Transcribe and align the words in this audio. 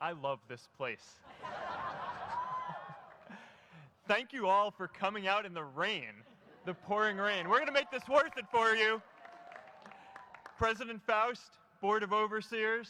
I 0.00 0.12
love 0.12 0.40
this 0.46 0.68
place. 0.76 1.20
Thank 4.06 4.32
you 4.32 4.46
all 4.46 4.70
for 4.70 4.88
coming 4.88 5.26
out 5.26 5.46
in 5.46 5.54
the 5.54 5.64
rain, 5.64 6.10
the 6.66 6.74
pouring 6.74 7.16
rain. 7.16 7.48
We're 7.48 7.56
going 7.56 7.66
to 7.66 7.72
make 7.72 7.90
this 7.90 8.06
worth 8.08 8.36
it 8.36 8.44
for 8.52 8.74
you. 8.74 9.00
President 10.58 11.00
Faust, 11.06 11.58
Board 11.80 12.02
of 12.02 12.12
Overseers, 12.12 12.88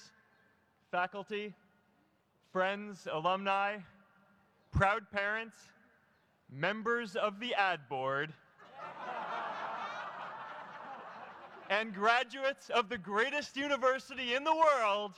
faculty, 0.91 1.55
friends, 2.53 3.07
alumni, 3.11 3.77
proud 4.73 5.09
parents, 5.13 5.57
members 6.53 7.15
of 7.15 7.39
the 7.39 7.55
ad 7.55 7.81
board, 7.89 8.33
and 11.71 11.95
graduates 11.95 12.69
of 12.71 12.89
the 12.89 12.99
greatest 12.99 13.57
university 13.57 14.35
in 14.35 14.43
the 14.45 14.55
world. 14.55 15.13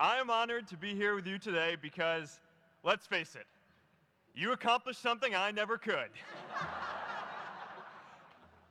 I 0.00 0.18
am 0.18 0.30
honored 0.30 0.68
to 0.68 0.76
be 0.76 0.94
here 0.94 1.16
with 1.16 1.26
you 1.26 1.38
today 1.38 1.76
because, 1.80 2.38
let's 2.84 3.04
face 3.04 3.34
it, 3.34 3.46
you 4.32 4.52
accomplished 4.52 5.02
something 5.02 5.34
I 5.34 5.50
never 5.50 5.76
could. 5.76 6.10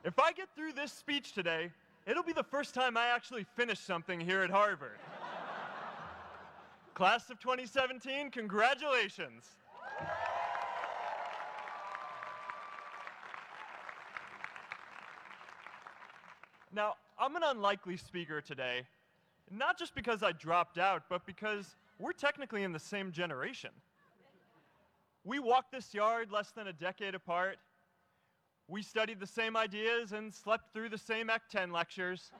if 0.04 0.18
I 0.18 0.32
get 0.32 0.48
through 0.56 0.72
this 0.72 0.90
speech 0.90 1.32
today, 1.32 1.70
it'll 2.06 2.22
be 2.22 2.32
the 2.32 2.42
first 2.42 2.72
time 2.72 2.96
I 2.96 3.08
actually 3.08 3.44
finish 3.56 3.78
something 3.78 4.18
here 4.18 4.40
at 4.40 4.48
Harvard. 4.48 4.98
Class 6.94 7.28
of 7.28 7.38
2017, 7.40 8.30
congratulations. 8.30 9.44
Now, 16.74 16.94
I'm 17.18 17.36
an 17.36 17.42
unlikely 17.44 17.98
speaker 17.98 18.40
today, 18.40 18.86
not 19.50 19.78
just 19.78 19.94
because 19.94 20.22
I 20.22 20.32
dropped 20.32 20.78
out, 20.78 21.04
but 21.08 21.26
because 21.26 21.76
we're 21.98 22.12
technically 22.12 22.62
in 22.62 22.72
the 22.72 22.78
same 22.78 23.12
generation. 23.12 23.70
We 25.24 25.38
walked 25.38 25.72
this 25.72 25.92
yard 25.92 26.30
less 26.30 26.50
than 26.52 26.68
a 26.68 26.72
decade 26.72 27.14
apart. 27.14 27.58
We 28.68 28.82
studied 28.82 29.20
the 29.20 29.26
same 29.26 29.56
ideas 29.56 30.12
and 30.12 30.32
slept 30.32 30.72
through 30.72 30.90
the 30.90 30.98
same 30.98 31.30
Ec 31.30 31.42
10 31.50 31.72
lectures. 31.72 32.30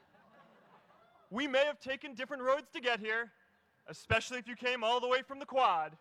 We 1.30 1.46
may 1.46 1.64
have 1.64 1.80
taken 1.80 2.14
different 2.14 2.42
roads 2.42 2.68
to 2.74 2.80
get 2.80 3.00
here, 3.00 3.30
especially 3.88 4.38
if 4.38 4.48
you 4.48 4.56
came 4.56 4.84
all 4.84 5.00
the 5.00 5.08
way 5.08 5.22
from 5.22 5.38
the 5.38 5.46
quad. 5.46 5.92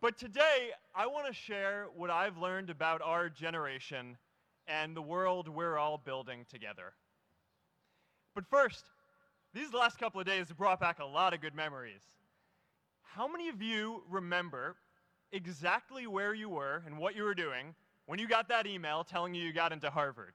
But 0.00 0.18
today, 0.18 0.70
I 0.94 1.06
want 1.06 1.26
to 1.26 1.32
share 1.32 1.86
what 1.96 2.10
I've 2.10 2.36
learned 2.36 2.70
about 2.70 3.02
our 3.02 3.28
generation 3.28 4.16
and 4.68 4.96
the 4.96 5.02
world 5.02 5.48
we're 5.48 5.78
all 5.78 5.98
building 5.98 6.44
together. 6.48 6.92
But 8.34 8.46
first, 8.50 8.84
these 9.56 9.72
last 9.72 9.98
couple 9.98 10.20
of 10.20 10.26
days 10.26 10.48
have 10.48 10.58
brought 10.58 10.78
back 10.78 10.98
a 10.98 11.04
lot 11.04 11.32
of 11.32 11.40
good 11.40 11.54
memories. 11.54 12.02
How 13.00 13.26
many 13.26 13.48
of 13.48 13.62
you 13.62 14.02
remember 14.10 14.76
exactly 15.32 16.06
where 16.06 16.34
you 16.34 16.50
were 16.50 16.82
and 16.84 16.98
what 16.98 17.16
you 17.16 17.22
were 17.22 17.34
doing 17.34 17.74
when 18.04 18.18
you 18.18 18.28
got 18.28 18.48
that 18.50 18.66
email 18.66 19.02
telling 19.02 19.34
you 19.34 19.42
you 19.42 19.54
got 19.54 19.72
into 19.72 19.88
Harvard? 19.88 20.34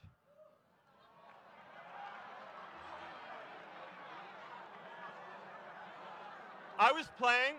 I 6.80 6.92
was 6.92 7.06
playing 7.20 7.54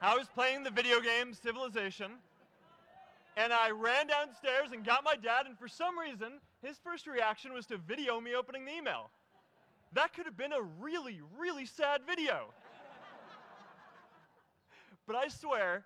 I 0.00 0.16
was 0.16 0.28
playing 0.32 0.62
the 0.62 0.70
video 0.70 1.00
game 1.00 1.34
Civilization 1.34 2.12
and 3.36 3.52
I 3.52 3.70
ran 3.70 4.06
downstairs 4.06 4.68
and 4.72 4.84
got 4.84 5.02
my 5.02 5.16
dad 5.16 5.46
and 5.46 5.58
for 5.58 5.66
some 5.66 5.98
reason 5.98 6.34
his 6.62 6.76
first 6.78 7.08
reaction 7.08 7.52
was 7.52 7.66
to 7.66 7.76
video 7.76 8.20
me 8.20 8.36
opening 8.36 8.64
the 8.64 8.72
email. 8.72 9.10
That 9.92 10.14
could 10.14 10.26
have 10.26 10.36
been 10.36 10.52
a 10.52 10.62
really, 10.62 11.20
really 11.38 11.66
sad 11.66 12.02
video. 12.06 12.54
but 15.06 15.16
I 15.16 15.28
swear, 15.28 15.84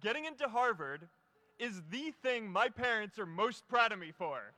getting 0.00 0.26
into 0.26 0.48
Harvard 0.48 1.08
is 1.58 1.82
the 1.90 2.12
thing 2.22 2.50
my 2.50 2.68
parents 2.68 3.18
are 3.18 3.26
most 3.26 3.66
proud 3.68 3.92
of 3.92 3.98
me 3.98 4.12
for. 4.16 4.52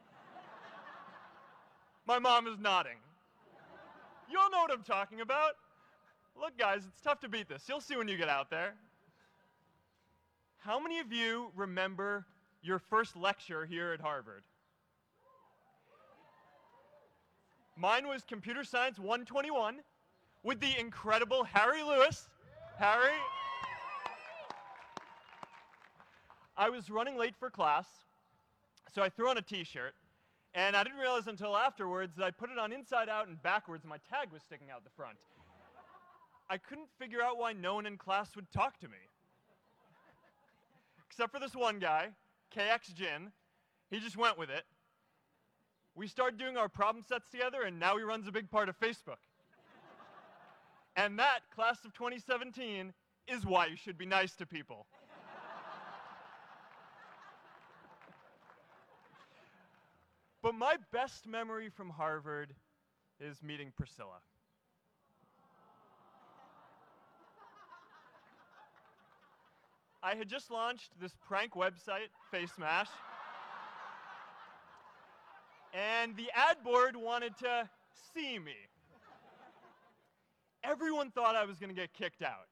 my 2.06 2.18
mom 2.18 2.46
is 2.46 2.58
nodding. 2.58 2.98
You 4.30 4.38
all 4.38 4.50
know 4.50 4.58
what 4.58 4.72
I'm 4.72 4.82
talking 4.82 5.20
about. 5.20 5.52
Look, 6.40 6.56
guys, 6.58 6.82
it's 6.86 7.00
tough 7.00 7.20
to 7.20 7.28
beat 7.28 7.48
this. 7.48 7.64
You'll 7.68 7.80
see 7.80 7.96
when 7.96 8.08
you 8.08 8.16
get 8.16 8.28
out 8.28 8.50
there. 8.50 8.74
How 10.58 10.78
many 10.78 10.98
of 10.98 11.12
you 11.12 11.52
remember 11.56 12.26
your 12.62 12.78
first 12.78 13.16
lecture 13.16 13.64
here 13.66 13.92
at 13.92 14.00
Harvard? 14.00 14.42
Mine 17.80 18.06
was 18.06 18.24
Computer 18.24 18.62
Science 18.62 18.98
121 18.98 19.76
with 20.42 20.60
the 20.60 20.78
incredible 20.78 21.44
Harry 21.44 21.82
Lewis. 21.82 22.28
Harry. 22.78 23.16
I 26.58 26.68
was 26.68 26.90
running 26.90 27.16
late 27.16 27.34
for 27.38 27.48
class, 27.48 27.86
so 28.94 29.00
I 29.00 29.08
threw 29.08 29.30
on 29.30 29.38
a 29.38 29.42
t-shirt, 29.42 29.94
and 30.52 30.76
I 30.76 30.84
didn't 30.84 30.98
realize 30.98 31.26
until 31.26 31.56
afterwards 31.56 32.16
that 32.16 32.24
I 32.24 32.30
put 32.30 32.50
it 32.50 32.58
on 32.58 32.70
inside 32.70 33.08
out 33.08 33.28
and 33.28 33.42
backwards, 33.42 33.84
and 33.84 33.88
my 33.88 33.98
tag 34.10 34.30
was 34.30 34.42
sticking 34.42 34.68
out 34.70 34.84
the 34.84 34.90
front. 34.90 35.16
I 36.50 36.58
couldn't 36.58 36.88
figure 36.98 37.22
out 37.22 37.38
why 37.38 37.54
no 37.54 37.76
one 37.76 37.86
in 37.86 37.96
class 37.96 38.36
would 38.36 38.50
talk 38.52 38.78
to 38.80 38.88
me. 38.88 38.98
Except 41.08 41.32
for 41.32 41.40
this 41.40 41.54
one 41.54 41.78
guy, 41.78 42.08
KX 42.54 42.92
Jin. 42.92 43.32
He 43.90 44.00
just 44.00 44.18
went 44.18 44.36
with 44.36 44.50
it. 44.50 44.64
We 45.94 46.06
started 46.06 46.38
doing 46.38 46.56
our 46.56 46.68
problem 46.68 47.04
sets 47.06 47.28
together, 47.30 47.62
and 47.62 47.78
now 47.78 47.96
he 47.96 48.02
runs 48.04 48.28
a 48.28 48.32
big 48.32 48.50
part 48.50 48.68
of 48.68 48.78
Facebook. 48.78 49.18
and 50.96 51.18
that, 51.18 51.40
class 51.54 51.84
of 51.84 51.92
2017, 51.94 52.92
is 53.26 53.44
why 53.44 53.66
you 53.66 53.76
should 53.76 53.98
be 53.98 54.06
nice 54.06 54.34
to 54.36 54.46
people. 54.46 54.86
but 60.42 60.54
my 60.54 60.76
best 60.92 61.26
memory 61.26 61.68
from 61.68 61.90
Harvard 61.90 62.54
is 63.20 63.42
meeting 63.42 63.72
Priscilla. 63.76 64.20
I 70.02 70.14
had 70.14 70.28
just 70.28 70.50
launched 70.50 70.90
this 70.98 71.12
prank 71.28 71.52
website, 71.52 72.08
FaceMash. 72.32 72.88
And 75.72 76.16
the 76.16 76.30
ad 76.34 76.62
board 76.64 76.96
wanted 76.96 77.36
to 77.38 77.68
see 78.14 78.38
me. 78.38 78.56
Everyone 80.64 81.10
thought 81.10 81.36
I 81.36 81.44
was 81.44 81.58
going 81.58 81.70
to 81.70 81.80
get 81.80 81.92
kicked 81.94 82.22
out. 82.22 82.48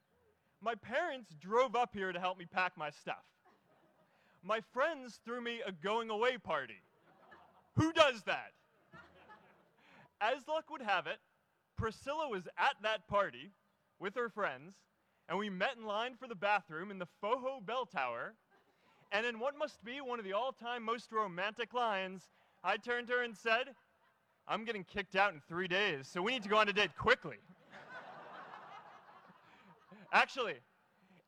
My 0.60 0.74
parents 0.74 1.34
drove 1.40 1.76
up 1.76 1.90
here 1.92 2.12
to 2.12 2.18
help 2.18 2.38
me 2.38 2.46
pack 2.46 2.72
my 2.76 2.90
stuff. 2.90 3.24
My 4.42 4.60
friends 4.72 5.20
threw 5.24 5.40
me 5.40 5.60
a 5.66 5.72
going 5.72 6.10
away 6.10 6.38
party. 6.38 6.80
Who 7.76 7.92
does 7.92 8.22
that? 8.22 8.52
As 10.20 10.48
luck 10.48 10.70
would 10.70 10.82
have 10.82 11.06
it, 11.06 11.18
Priscilla 11.76 12.28
was 12.28 12.48
at 12.58 12.74
that 12.82 13.06
party 13.08 13.50
with 14.00 14.14
her 14.16 14.28
friends, 14.28 14.74
and 15.28 15.38
we 15.38 15.50
met 15.50 15.76
in 15.76 15.86
line 15.86 16.16
for 16.18 16.26
the 16.26 16.34
bathroom 16.34 16.90
in 16.90 16.98
the 16.98 17.06
Pfoho 17.22 17.64
Bell 17.64 17.86
Tower. 17.86 18.34
And 19.12 19.24
in 19.24 19.38
what 19.38 19.56
must 19.56 19.84
be 19.84 20.00
one 20.00 20.18
of 20.18 20.24
the 20.24 20.32
all 20.32 20.52
time 20.52 20.82
most 20.82 21.12
romantic 21.12 21.72
lines, 21.72 22.28
I 22.62 22.76
turned 22.76 23.08
to 23.08 23.14
her 23.14 23.22
and 23.22 23.36
said, 23.36 23.74
I'm 24.46 24.64
getting 24.64 24.84
kicked 24.84 25.14
out 25.14 25.32
in 25.32 25.40
three 25.48 25.68
days, 25.68 26.08
so 26.10 26.22
we 26.22 26.32
need 26.32 26.42
to 26.42 26.48
go 26.48 26.56
on 26.56 26.68
a 26.68 26.72
date 26.72 26.96
quickly. 26.96 27.36
Actually, 30.12 30.54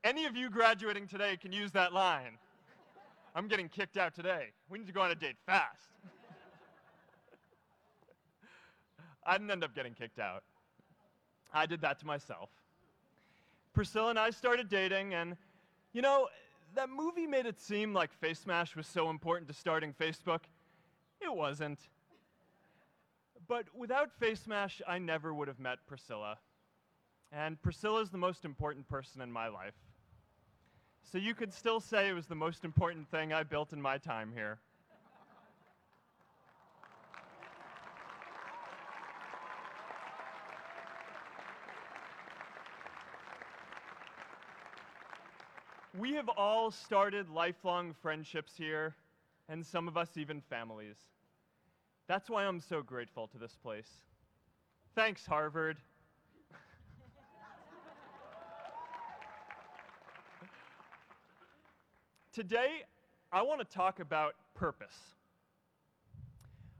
any 0.05 0.25
of 0.25 0.37
you 0.37 0.49
graduating 0.49 1.07
today 1.07 1.37
can 1.37 1.53
use 1.53 1.71
that 1.73 1.93
line. 1.93 2.39
I'm 3.35 3.47
getting 3.47 3.69
kicked 3.69 3.97
out 3.97 4.15
today. 4.15 4.47
We 4.69 4.79
need 4.79 4.87
to 4.87 4.93
go 4.93 5.03
on 5.03 5.11
a 5.11 5.15
date 5.15 5.37
fast. 5.47 5.91
I 9.25 9.37
didn't 9.37 9.51
end 9.51 9.63
up 9.63 9.75
getting 9.75 9.93
kicked 9.93 10.19
out. 10.19 10.43
I 11.53 11.67
did 11.67 11.83
that 11.83 11.99
to 12.01 12.07
myself. 12.07 12.49
Priscilla 13.75 14.11
and 14.11 14.19
I 14.19 14.31
started 14.31 14.69
dating, 14.69 15.15
and 15.15 15.37
you 15.93 16.03
know, 16.03 16.29
that 16.75 16.89
movie 16.89 17.27
made 17.27 17.47
it 17.47 17.61
seem 17.61 17.93
like 17.93 18.11
FaceMash 18.21 18.75
was 18.75 18.87
so 18.87 19.11
important 19.11 19.47
to 19.49 19.55
starting 19.55 19.93
Facebook. 19.93 20.41
It 21.21 21.35
wasn't. 21.35 21.79
But 23.47 23.67
without 23.75 24.11
FaceMash, 24.21 24.81
I 24.87 24.99
never 24.99 25.35
would 25.35 25.49
have 25.49 25.59
met 25.59 25.79
Priscilla. 25.87 26.39
And 27.33 27.61
Priscilla 27.63 28.01
is 28.01 28.11
the 28.11 28.19
most 28.19 28.45
important 28.45 28.89
person 28.89 29.21
in 29.21 29.31
my 29.31 29.49
life. 29.49 29.75
So 31.03 31.19
you 31.19 31.35
could 31.35 31.53
still 31.53 31.81
say 31.81 32.09
it 32.09 32.13
was 32.13 32.27
the 32.27 32.35
most 32.35 32.65
important 32.65 33.11
thing 33.11 33.33
I 33.33 33.43
built 33.43 33.73
in 33.73 33.83
my 33.83 33.99
time 33.99 34.33
here. 34.35 34.59
We 45.99 46.15
have 46.15 46.29
all 46.29 46.71
started 46.71 47.29
lifelong 47.29 47.95
friendships 48.01 48.53
here, 48.57 48.95
and 49.51 49.67
some 49.67 49.87
of 49.89 49.97
us 49.97 50.11
even 50.17 50.41
families. 50.41 50.97
That's 52.07 52.31
why 52.31 52.45
I'm 52.45 52.61
so 52.61 52.83
grateful 52.83 53.27
to 53.29 53.39
this 53.39 53.57
place. 53.61 53.89
Thanks, 54.95 55.27
Harvard. 55.27 55.77
Today, 62.33 62.85
I 63.33 63.43
want 63.43 63.59
to 63.61 63.67
talk 63.67 63.99
about 63.99 64.37
purpose. 64.55 64.97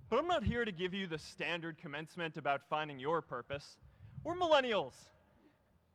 But 0.09 0.21
I'm 0.21 0.29
not 0.29 0.45
here 0.45 0.65
to 0.65 0.73
give 0.73 0.95
you 0.95 1.09
the 1.09 1.19
standard 1.19 1.77
commencement 1.77 2.37
about 2.37 2.63
finding 2.71 3.01
your 3.01 3.21
purpose. 3.21 3.79
We're 4.23 4.37
millennials. 4.37 4.95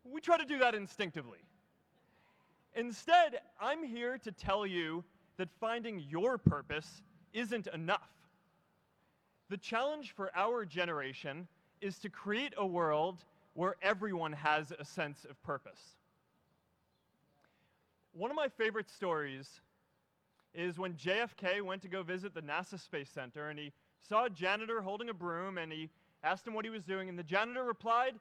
We 0.04 0.20
try 0.20 0.38
to 0.38 0.46
do 0.46 0.60
that 0.60 0.76
instinctively. 0.76 1.40
Instead, 2.76 3.40
I'm 3.62 3.84
here 3.84 4.18
to 4.18 4.32
tell 4.32 4.68
you 4.68 5.06
that 5.38 5.50
finding 5.60 6.00
your 6.10 6.38
purpose 6.38 7.02
isn't 7.34 7.68
enough. 7.68 8.10
The 9.50 9.58
challenge 9.58 10.14
for 10.16 10.32
our 10.36 10.66
generation 10.66 11.48
is 11.82 12.00
to 12.00 12.10
create 12.10 12.54
a 12.58 12.66
world 12.66 13.24
where 13.54 13.76
everyone 13.82 14.34
has 14.34 14.72
a 14.78 14.86
sense 14.86 15.26
of 15.30 15.42
purpose. 15.44 15.80
One 18.14 18.32
of 18.32 18.36
my 18.36 18.48
favorite 18.48 18.90
stories 18.90 19.62
is 20.54 20.80
when 20.80 20.94
JFK 20.94 21.62
went 21.62 21.82
to 21.82 21.90
go 21.90 22.02
visit 22.02 22.34
the 22.34 22.42
NASA 22.42 22.80
Space 22.80 23.10
Center 23.10 23.50
and 23.50 23.60
he 23.60 23.74
saw 24.08 24.26
a 24.26 24.30
janitor 24.30 24.82
holding 24.82 25.10
a 25.10 25.14
broom 25.14 25.58
and 25.58 25.72
he 25.72 25.90
asked 26.24 26.48
him 26.48 26.54
what 26.54 26.66
he 26.66 26.72
was 26.72 26.84
doing, 26.84 27.08
and 27.08 27.18
the 27.20 27.24
janitor 27.24 27.64
replied, 27.64 28.16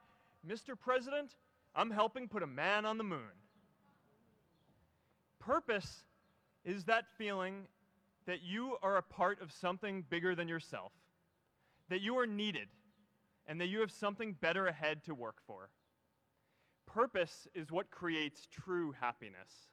Mr. 0.47 0.79
President, 0.79 1.35
I'm 1.75 1.89
helping 1.89 2.27
put 2.27 2.43
a 2.43 2.47
man 2.47 2.85
on 2.85 2.97
the 2.97 3.03
moon. 3.03 3.19
Purpose 5.39 6.03
is 6.65 6.83
that 6.85 7.05
feeling 7.17 7.67
that 8.25 8.41
you 8.43 8.75
are 8.81 8.97
a 8.97 9.03
part 9.03 9.41
of 9.41 9.51
something 9.51 10.03
bigger 10.09 10.35
than 10.35 10.47
yourself, 10.47 10.91
that 11.89 12.01
you 12.01 12.17
are 12.17 12.25
needed, 12.25 12.67
and 13.47 13.61
that 13.61 13.67
you 13.67 13.79
have 13.79 13.91
something 13.91 14.35
better 14.41 14.65
ahead 14.67 15.03
to 15.05 15.13
work 15.13 15.37
for. 15.45 15.69
Purpose 16.87 17.47
is 17.53 17.71
what 17.71 17.91
creates 17.91 18.47
true 18.51 18.93
happiness. 18.99 19.69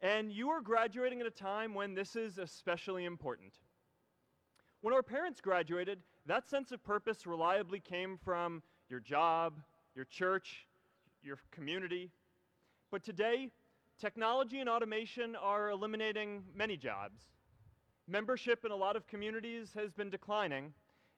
And 0.00 0.32
you 0.32 0.50
are 0.50 0.60
graduating 0.60 1.20
at 1.20 1.26
a 1.26 1.30
time 1.30 1.72
when 1.72 1.94
this 1.94 2.16
is 2.16 2.38
especially 2.38 3.04
important. 3.04 3.52
When 4.80 4.92
our 4.92 5.02
parents 5.02 5.40
graduated, 5.40 6.00
that 6.26 6.50
sense 6.50 6.72
of 6.72 6.82
purpose 6.82 7.26
reliably 7.26 7.80
came 7.80 8.18
from 8.22 8.62
your 8.90 9.00
job, 9.00 9.54
your 9.94 10.04
church, 10.04 10.66
your 11.22 11.38
community. 11.52 12.10
But 12.90 13.04
today, 13.04 13.50
technology 14.00 14.60
and 14.60 14.68
automation 14.68 15.36
are 15.36 15.70
eliminating 15.70 16.42
many 16.54 16.76
jobs. 16.76 17.22
Membership 18.06 18.64
in 18.64 18.70
a 18.70 18.76
lot 18.76 18.96
of 18.96 19.06
communities 19.06 19.72
has 19.74 19.92
been 19.92 20.10
declining, 20.10 20.72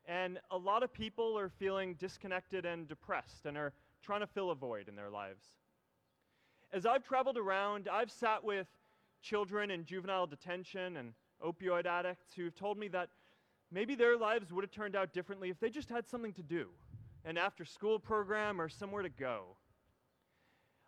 and 0.06 0.38
a 0.50 0.56
lot 0.56 0.82
of 0.82 0.92
people 0.92 1.36
are 1.38 1.48
feeling 1.48 1.94
disconnected 1.94 2.64
and 2.64 2.86
depressed 2.86 3.46
and 3.46 3.56
are 3.56 3.72
trying 4.02 4.20
to 4.20 4.26
fill 4.26 4.50
a 4.50 4.54
void 4.54 4.88
in 4.88 4.94
their 4.94 5.10
lives. 5.10 5.44
As 6.72 6.86
I've 6.86 7.02
traveled 7.02 7.38
around, 7.38 7.88
I've 7.90 8.10
sat 8.10 8.44
with 8.44 8.66
children 9.20 9.70
in 9.70 9.84
juvenile 9.84 10.26
detention 10.26 10.96
and 10.98 11.12
opioid 11.44 11.86
addicts 11.86 12.34
who've 12.34 12.54
told 12.54 12.78
me 12.78 12.88
that 12.88 13.08
maybe 13.72 13.94
their 13.94 14.16
lives 14.16 14.52
would 14.52 14.62
have 14.62 14.70
turned 14.70 14.94
out 14.94 15.12
differently 15.12 15.50
if 15.50 15.58
they 15.58 15.70
just 15.70 15.88
had 15.88 16.08
something 16.08 16.32
to 16.34 16.42
do 16.42 16.68
an 17.24 17.36
after 17.36 17.64
school 17.64 17.98
program 17.98 18.60
or 18.60 18.68
somewhere 18.68 19.02
to 19.02 19.08
go. 19.08 19.56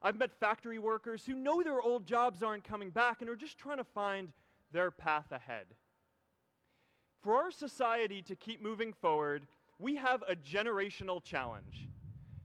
I've 0.00 0.16
met 0.16 0.38
factory 0.38 0.78
workers 0.78 1.24
who 1.26 1.34
know 1.34 1.62
their 1.62 1.80
old 1.80 2.06
jobs 2.06 2.42
aren't 2.42 2.64
coming 2.64 2.90
back 2.90 3.20
and 3.20 3.28
are 3.28 3.36
just 3.36 3.58
trying 3.58 3.78
to 3.78 3.84
find 3.84 4.28
their 4.72 4.90
path 4.90 5.32
ahead. 5.32 5.66
For 7.22 7.34
our 7.34 7.50
society 7.50 8.22
to 8.22 8.36
keep 8.36 8.62
moving 8.62 8.92
forward, 8.92 9.46
we 9.78 9.96
have 9.96 10.22
a 10.28 10.36
generational 10.36 11.22
challenge 11.22 11.88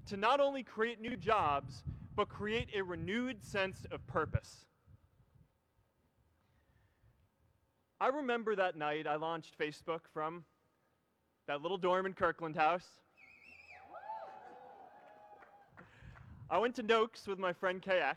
to 0.08 0.18
not 0.18 0.40
only 0.40 0.64
create 0.64 1.00
new 1.00 1.16
jobs, 1.16 1.84
but 2.16 2.28
create 2.28 2.70
a 2.76 2.84
renewed 2.84 3.44
sense 3.44 3.86
of 3.92 4.06
purpose. 4.08 4.66
I 8.02 8.08
remember 8.08 8.56
that 8.56 8.76
night 8.76 9.08
I 9.08 9.16
launched 9.16 9.58
Facebook 9.58 10.02
from 10.14 10.44
that 11.48 11.62
little 11.62 11.78
dorm 11.78 12.06
in 12.06 12.14
Kirkland 12.14 12.56
House. 12.56 12.88
I 16.50 16.58
went 16.58 16.76
to 16.76 16.84
Noch's 16.84 17.26
with 17.26 17.40
my 17.40 17.54
friend 17.54 17.82
KX, 17.82 18.16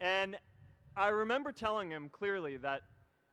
and 0.00 0.36
I 0.96 1.08
remember 1.08 1.52
telling 1.52 1.90
him 1.90 2.08
clearly 2.08 2.56
that 2.58 2.82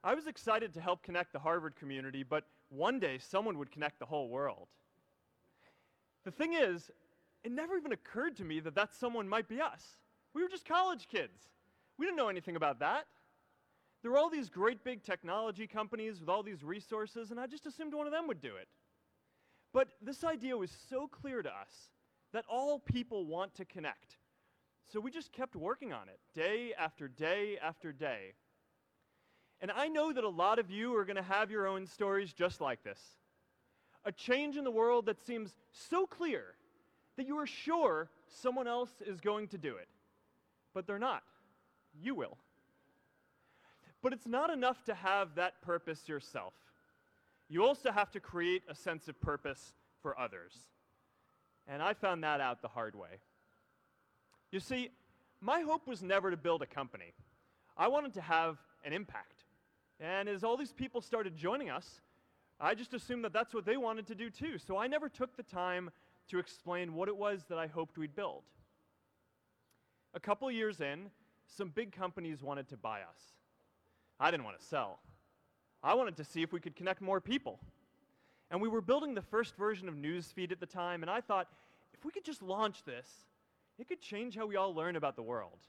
I 0.03 0.15
was 0.15 0.27
excited 0.27 0.73
to 0.73 0.81
help 0.81 1.03
connect 1.03 1.31
the 1.31 1.39
Harvard 1.39 1.75
community, 1.75 2.23
but 2.23 2.45
one 2.69 2.99
day 2.99 3.17
someone 3.19 3.57
would 3.59 3.71
connect 3.71 3.99
the 3.99 4.05
whole 4.05 4.29
world. 4.29 4.67
The 6.25 6.31
thing 6.31 6.53
is, 6.53 6.89
it 7.43 7.51
never 7.51 7.77
even 7.77 7.91
occurred 7.91 8.35
to 8.37 8.43
me 8.43 8.59
that 8.61 8.75
that 8.75 8.93
someone 8.93 9.29
might 9.29 9.47
be 9.47 9.61
us. 9.61 9.83
We 10.33 10.41
were 10.41 10.49
just 10.49 10.65
college 10.65 11.07
kids. 11.07 11.49
We 11.97 12.05
didn't 12.05 12.17
know 12.17 12.29
anything 12.29 12.55
about 12.55 12.79
that. 12.79 13.05
There 14.01 14.11
were 14.11 14.17
all 14.17 14.29
these 14.29 14.49
great 14.49 14.83
big 14.83 15.03
technology 15.03 15.67
companies 15.67 16.19
with 16.19 16.29
all 16.29 16.41
these 16.41 16.63
resources, 16.63 17.29
and 17.29 17.39
I 17.39 17.45
just 17.45 17.67
assumed 17.67 17.93
one 17.93 18.07
of 18.07 18.13
them 18.13 18.27
would 18.27 18.41
do 18.41 18.55
it. 18.55 18.67
But 19.71 19.89
this 20.01 20.23
idea 20.23 20.57
was 20.57 20.71
so 20.89 21.07
clear 21.07 21.43
to 21.43 21.49
us 21.49 21.91
that 22.33 22.45
all 22.49 22.79
people 22.79 23.25
want 23.25 23.55
to 23.55 23.65
connect. 23.65 24.17
So 24.91 24.99
we 24.99 25.11
just 25.11 25.31
kept 25.31 25.55
working 25.55 25.93
on 25.93 26.09
it 26.09 26.19
day 26.33 26.73
after 26.77 27.07
day 27.07 27.57
after 27.61 27.91
day. 27.91 28.33
And 29.61 29.71
I 29.71 29.87
know 29.87 30.11
that 30.11 30.23
a 30.23 30.29
lot 30.29 30.59
of 30.59 30.71
you 30.71 30.95
are 30.97 31.05
going 31.05 31.17
to 31.17 31.21
have 31.21 31.51
your 31.51 31.67
own 31.67 31.85
stories 31.85 32.33
just 32.33 32.61
like 32.61 32.83
this. 32.83 32.99
A 34.05 34.11
change 34.11 34.57
in 34.57 34.63
the 34.63 34.71
world 34.71 35.05
that 35.05 35.23
seems 35.23 35.55
so 35.71 36.07
clear 36.07 36.55
that 37.15 37.27
you 37.27 37.37
are 37.37 37.45
sure 37.45 38.09
someone 38.27 38.67
else 38.67 38.89
is 39.05 39.21
going 39.21 39.47
to 39.49 39.57
do 39.57 39.75
it. 39.75 39.87
But 40.73 40.87
they're 40.87 40.97
not. 40.97 41.21
You 42.01 42.15
will. 42.15 42.37
But 44.01 44.13
it's 44.13 44.25
not 44.25 44.49
enough 44.49 44.83
to 44.85 44.95
have 44.95 45.35
that 45.35 45.61
purpose 45.61 46.09
yourself. 46.09 46.53
You 47.47 47.65
also 47.65 47.91
have 47.91 48.09
to 48.11 48.19
create 48.19 48.63
a 48.67 48.73
sense 48.73 49.07
of 49.07 49.19
purpose 49.21 49.73
for 50.01 50.19
others. 50.19 50.53
And 51.71 51.81
I 51.81 51.93
found 51.93 52.23
that 52.25 52.41
out 52.41 52.61
the 52.61 52.67
hard 52.67 52.95
way. 52.95 53.21
You 54.51 54.59
see, 54.59 54.89
my 55.39 55.61
hope 55.61 55.87
was 55.87 56.03
never 56.03 56.29
to 56.29 56.35
build 56.35 56.61
a 56.61 56.65
company. 56.65 57.13
I 57.77 57.87
wanted 57.87 58.13
to 58.15 58.21
have 58.21 58.57
an 58.83 58.91
impact. 58.91 59.45
And 59.97 60.27
as 60.27 60.43
all 60.43 60.57
these 60.57 60.73
people 60.73 60.99
started 60.99 61.37
joining 61.37 61.69
us, 61.69 62.01
I 62.59 62.75
just 62.75 62.93
assumed 62.93 63.23
that 63.23 63.31
that's 63.31 63.53
what 63.53 63.65
they 63.65 63.77
wanted 63.77 64.05
to 64.07 64.15
do 64.15 64.29
too. 64.29 64.57
So 64.57 64.77
I 64.77 64.87
never 64.87 65.07
took 65.07 65.37
the 65.37 65.43
time 65.43 65.91
to 66.27 66.39
explain 66.39 66.93
what 66.93 67.07
it 67.07 67.15
was 67.15 67.45
that 67.47 67.57
I 67.57 67.67
hoped 67.67 67.97
we'd 67.97 68.15
build. 68.15 68.43
A 70.13 70.19
couple 70.19 70.51
years 70.51 70.81
in, 70.81 71.09
some 71.47 71.69
big 71.69 71.93
companies 71.93 72.43
wanted 72.43 72.67
to 72.69 72.77
buy 72.77 72.99
us. 72.99 73.21
I 74.19 74.29
didn't 74.29 74.43
want 74.43 74.59
to 74.59 74.65
sell. 74.65 74.99
I 75.81 75.93
wanted 75.93 76.17
to 76.17 76.25
see 76.25 76.41
if 76.41 76.51
we 76.51 76.59
could 76.59 76.75
connect 76.75 77.01
more 77.01 77.21
people. 77.21 77.59
And 78.51 78.61
we 78.61 78.67
were 78.67 78.81
building 78.81 79.15
the 79.15 79.21
first 79.21 79.55
version 79.55 79.87
of 79.87 79.95
Newsfeed 79.95 80.51
at 80.51 80.59
the 80.59 80.65
time, 80.65 81.03
and 81.03 81.09
I 81.09 81.21
thought, 81.21 81.47
if 81.93 82.03
we 82.03 82.11
could 82.11 82.25
just 82.25 82.41
launch 82.41 82.83
this, 82.83 83.07
it 83.79 83.87
could 83.87 84.01
change 84.01 84.35
how 84.35 84.45
we 84.45 84.57
all 84.57 84.75
learn 84.75 84.97
about 84.97 85.15
the 85.15 85.23
world. 85.23 85.59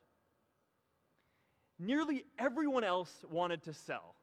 Nearly 1.79 2.25
everyone 2.41 2.83
else 2.83 3.25
wanted 3.31 3.63
to 3.63 3.73
sell. 3.73 4.17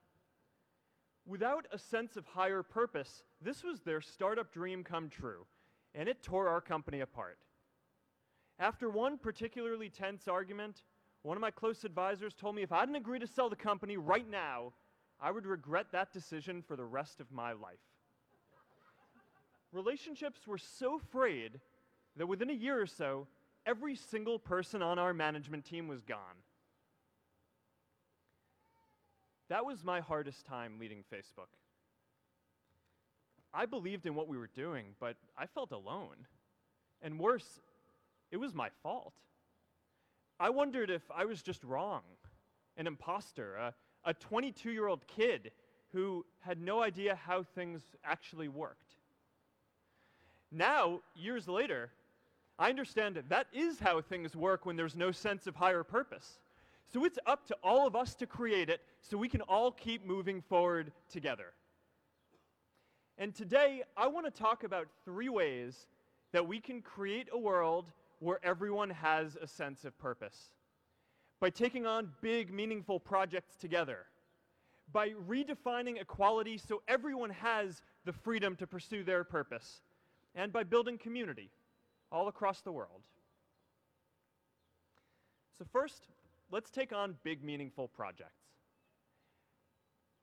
Without 1.25 1.67
a 1.71 1.77
sense 1.77 2.17
of 2.17 2.25
higher 2.25 2.61
purpose, 2.61 3.23
this 3.41 3.63
was 3.63 3.79
their 3.79 4.01
startup 4.01 4.51
dream 4.51 4.83
come 4.83 5.09
true, 5.09 5.45
and 5.95 6.09
it 6.09 6.21
tore 6.21 6.49
our 6.49 6.61
company 6.61 6.99
apart. 6.99 7.39
After 8.59 8.89
one 8.89 9.17
particularly 9.17 9.89
tense 9.89 10.27
argument, 10.27 10.83
one 11.21 11.37
of 11.37 11.41
my 11.41 11.51
close 11.51 11.85
advisors 11.85 12.33
told 12.33 12.55
me 12.55 12.61
if 12.61 12.73
I 12.73 12.81
didn't 12.81 12.97
agree 12.97 13.19
to 13.19 13.27
sell 13.27 13.49
the 13.49 13.55
company 13.55 13.95
right 13.95 14.29
now, 14.29 14.73
I 15.21 15.31
would 15.31 15.45
regret 15.45 15.87
that 15.93 16.11
decision 16.11 16.61
for 16.61 16.75
the 16.75 16.85
rest 16.85 17.21
of 17.21 17.31
my 17.31 17.53
life. 17.53 17.79
Relationships 19.71 20.47
were 20.47 20.57
so 20.57 20.99
frayed 21.11 21.59
that 22.15 22.27
within 22.27 22.49
a 22.49 22.53
year 22.53 22.81
or 22.81 22.87
so, 22.87 23.27
every 23.65 23.95
single 23.95 24.39
person 24.39 24.81
on 24.81 24.97
our 24.97 25.13
management 25.13 25.65
team 25.65 25.87
was 25.87 26.01
gone. 26.01 26.43
That 29.49 29.65
was 29.65 29.83
my 29.83 29.99
hardest 29.99 30.45
time 30.45 30.77
leading 30.79 31.03
Facebook. 31.11 31.49
I 33.53 33.65
believed 33.65 34.05
in 34.05 34.13
what 34.13 34.27
we 34.27 34.37
were 34.37 34.49
doing, 34.53 34.95
but 34.99 35.17
I 35.37 35.47
felt 35.47 35.71
alone. 35.71 36.27
And 37.01 37.19
worse, 37.19 37.59
it 38.31 38.37
was 38.37 38.53
my 38.53 38.69
fault. 38.83 39.13
I 40.39 40.51
wondered 40.51 40.89
if 40.89 41.01
I 41.13 41.25
was 41.25 41.41
just 41.41 41.63
wrong, 41.63 42.01
an 42.77 42.87
imposter, 42.87 43.73
a 44.05 44.13
22 44.13 44.71
year 44.71 44.87
old 44.87 45.05
kid 45.07 45.51
who 45.91 46.25
had 46.39 46.61
no 46.61 46.81
idea 46.81 47.15
how 47.15 47.43
things 47.43 47.81
actually 48.03 48.47
worked. 48.47 48.95
Now, 50.51 51.01
years 51.15 51.47
later, 51.47 51.91
I 52.57 52.69
understand 52.69 53.15
that 53.15 53.29
that 53.29 53.47
is 53.53 53.79
how 53.79 54.01
things 54.01 54.35
work 54.35 54.65
when 54.65 54.75
there's 54.75 54.95
no 54.95 55.11
sense 55.11 55.47
of 55.47 55.55
higher 55.55 55.83
purpose. 55.83 56.39
So 56.91 57.05
it's 57.05 57.19
up 57.27 57.45
to 57.47 57.57
all 57.63 57.85
of 57.85 57.95
us 57.95 58.15
to 58.15 58.25
create 58.25 58.69
it 58.69 58.81
so 59.01 59.17
we 59.17 59.29
can 59.29 59.41
all 59.41 59.71
keep 59.71 60.05
moving 60.05 60.41
forward 60.41 60.91
together. 61.11 61.53
And 63.17 63.35
today, 63.35 63.83
I 63.95 64.07
want 64.07 64.25
to 64.25 64.31
talk 64.31 64.63
about 64.63 64.87
three 65.05 65.29
ways 65.29 65.87
that 66.31 66.47
we 66.47 66.59
can 66.59 66.81
create 66.81 67.27
a 67.31 67.37
world 67.37 67.91
where 68.19 68.39
everyone 68.43 68.89
has 68.89 69.35
a 69.35 69.47
sense 69.47 69.85
of 69.85 69.97
purpose. 69.99 70.51
By 71.39 71.49
taking 71.49 71.85
on 71.85 72.11
big, 72.21 72.51
meaningful 72.51 72.99
projects 72.99 73.55
together. 73.55 73.99
By 74.91 75.11
redefining 75.29 76.01
equality 76.01 76.57
so 76.57 76.81
everyone 76.87 77.29
has 77.29 77.81
the 78.05 78.13
freedom 78.13 78.55
to 78.57 78.67
pursue 78.67 79.03
their 79.03 79.23
purpose. 79.23 79.81
And 80.35 80.53
by 80.53 80.63
building 80.63 80.97
community 80.97 81.51
all 82.11 82.27
across 82.27 82.61
the 82.61 82.71
world. 82.71 83.01
So, 85.57 85.65
first, 85.71 86.07
let's 86.51 86.69
take 86.69 86.93
on 86.93 87.15
big, 87.23 87.43
meaningful 87.43 87.87
projects. 87.87 88.43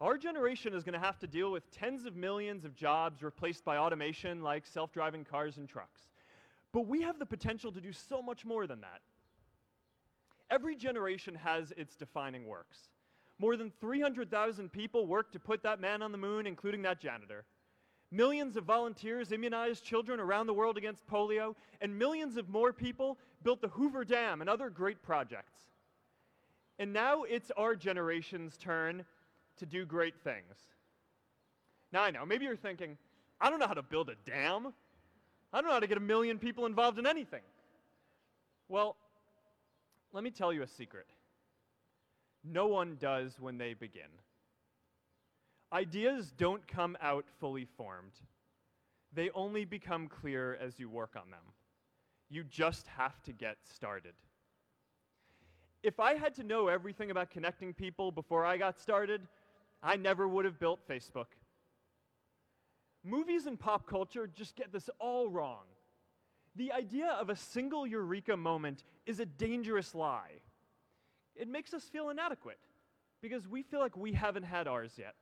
Our 0.00 0.18
generation 0.18 0.74
is 0.74 0.84
going 0.84 0.98
to 0.98 1.04
have 1.04 1.18
to 1.20 1.26
deal 1.26 1.50
with 1.50 1.70
tens 1.70 2.04
of 2.04 2.16
millions 2.16 2.64
of 2.64 2.74
jobs 2.74 3.22
replaced 3.22 3.64
by 3.64 3.78
automation 3.78 4.42
like 4.42 4.66
self 4.66 4.92
driving 4.92 5.24
cars 5.24 5.56
and 5.56 5.68
trucks. 5.68 6.02
But 6.72 6.86
we 6.86 7.02
have 7.02 7.18
the 7.18 7.26
potential 7.26 7.72
to 7.72 7.80
do 7.80 7.92
so 7.92 8.20
much 8.20 8.44
more 8.44 8.66
than 8.66 8.82
that. 8.82 9.00
Every 10.50 10.76
generation 10.76 11.34
has 11.36 11.72
its 11.76 11.96
defining 11.96 12.46
works. 12.46 12.78
More 13.38 13.56
than 13.56 13.72
300,000 13.80 14.70
people 14.70 15.06
worked 15.06 15.32
to 15.32 15.40
put 15.40 15.62
that 15.62 15.80
man 15.80 16.02
on 16.02 16.12
the 16.12 16.18
moon, 16.18 16.46
including 16.46 16.82
that 16.82 17.00
janitor. 17.00 17.44
Millions 18.12 18.56
of 18.56 18.64
volunteers 18.64 19.32
immunized 19.32 19.84
children 19.84 20.20
around 20.20 20.46
the 20.46 20.54
world 20.54 20.76
against 20.76 21.06
polio, 21.06 21.54
and 21.80 21.98
millions 21.98 22.36
of 22.36 22.48
more 22.48 22.72
people 22.72 23.18
built 23.42 23.60
the 23.60 23.68
Hoover 23.68 24.04
Dam 24.04 24.40
and 24.40 24.48
other 24.48 24.70
great 24.70 25.02
projects. 25.02 25.58
And 26.78 26.92
now 26.92 27.24
it's 27.24 27.50
our 27.56 27.74
generation's 27.74 28.56
turn 28.56 29.04
to 29.56 29.66
do 29.66 29.84
great 29.84 30.14
things. 30.22 30.54
Now 31.92 32.02
I 32.02 32.10
know, 32.10 32.26
maybe 32.26 32.44
you're 32.44 32.56
thinking, 32.56 32.96
I 33.40 33.50
don't 33.50 33.58
know 33.58 33.66
how 33.66 33.74
to 33.74 33.82
build 33.82 34.08
a 34.08 34.14
dam. 34.28 34.72
I 35.52 35.60
don't 35.60 35.68
know 35.68 35.74
how 35.74 35.80
to 35.80 35.86
get 35.86 35.98
a 35.98 36.00
million 36.00 36.38
people 36.38 36.66
involved 36.66 36.98
in 36.98 37.06
anything. 37.06 37.42
Well, 38.68 38.96
let 40.12 40.24
me 40.24 40.30
tell 40.30 40.52
you 40.52 40.62
a 40.62 40.66
secret. 40.66 41.06
No 42.44 42.66
one 42.66 42.96
does 43.00 43.38
when 43.40 43.58
they 43.58 43.74
begin. 43.74 44.02
Ideas 45.72 46.32
don't 46.36 46.66
come 46.66 46.96
out 47.00 47.24
fully 47.40 47.66
formed. 47.76 48.12
They 49.12 49.30
only 49.30 49.64
become 49.64 50.08
clear 50.08 50.56
as 50.60 50.78
you 50.78 50.88
work 50.88 51.16
on 51.16 51.30
them. 51.30 51.52
You 52.28 52.44
just 52.44 52.86
have 52.96 53.22
to 53.24 53.32
get 53.32 53.56
started. 53.74 54.14
If 55.82 56.00
I 56.00 56.14
had 56.14 56.34
to 56.36 56.42
know 56.42 56.68
everything 56.68 57.10
about 57.10 57.30
connecting 57.30 57.72
people 57.72 58.10
before 58.10 58.44
I 58.44 58.56
got 58.56 58.80
started, 58.80 59.22
I 59.82 59.96
never 59.96 60.26
would 60.26 60.44
have 60.44 60.58
built 60.58 60.80
Facebook. 60.88 61.26
Movies 63.04 63.46
and 63.46 63.58
pop 63.58 63.86
culture 63.86 64.26
just 64.26 64.56
get 64.56 64.72
this 64.72 64.90
all 64.98 65.28
wrong. 65.28 65.62
The 66.56 66.72
idea 66.72 67.08
of 67.20 67.30
a 67.30 67.36
single 67.36 67.86
eureka 67.86 68.36
moment 68.36 68.84
is 69.04 69.20
a 69.20 69.26
dangerous 69.26 69.94
lie. 69.94 70.40
It 71.36 71.48
makes 71.48 71.74
us 71.74 71.84
feel 71.84 72.10
inadequate 72.10 72.58
because 73.20 73.46
we 73.46 73.62
feel 73.62 73.80
like 73.80 73.96
we 73.96 74.12
haven't 74.12 74.44
had 74.44 74.66
ours 74.66 74.92
yet. 74.96 75.14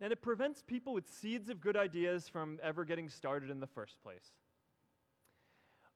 And 0.00 0.12
it 0.12 0.20
prevents 0.20 0.62
people 0.62 0.92
with 0.92 1.08
seeds 1.08 1.48
of 1.48 1.60
good 1.60 1.76
ideas 1.76 2.28
from 2.28 2.58
ever 2.62 2.84
getting 2.84 3.08
started 3.08 3.50
in 3.50 3.60
the 3.60 3.66
first 3.66 4.02
place. 4.02 4.32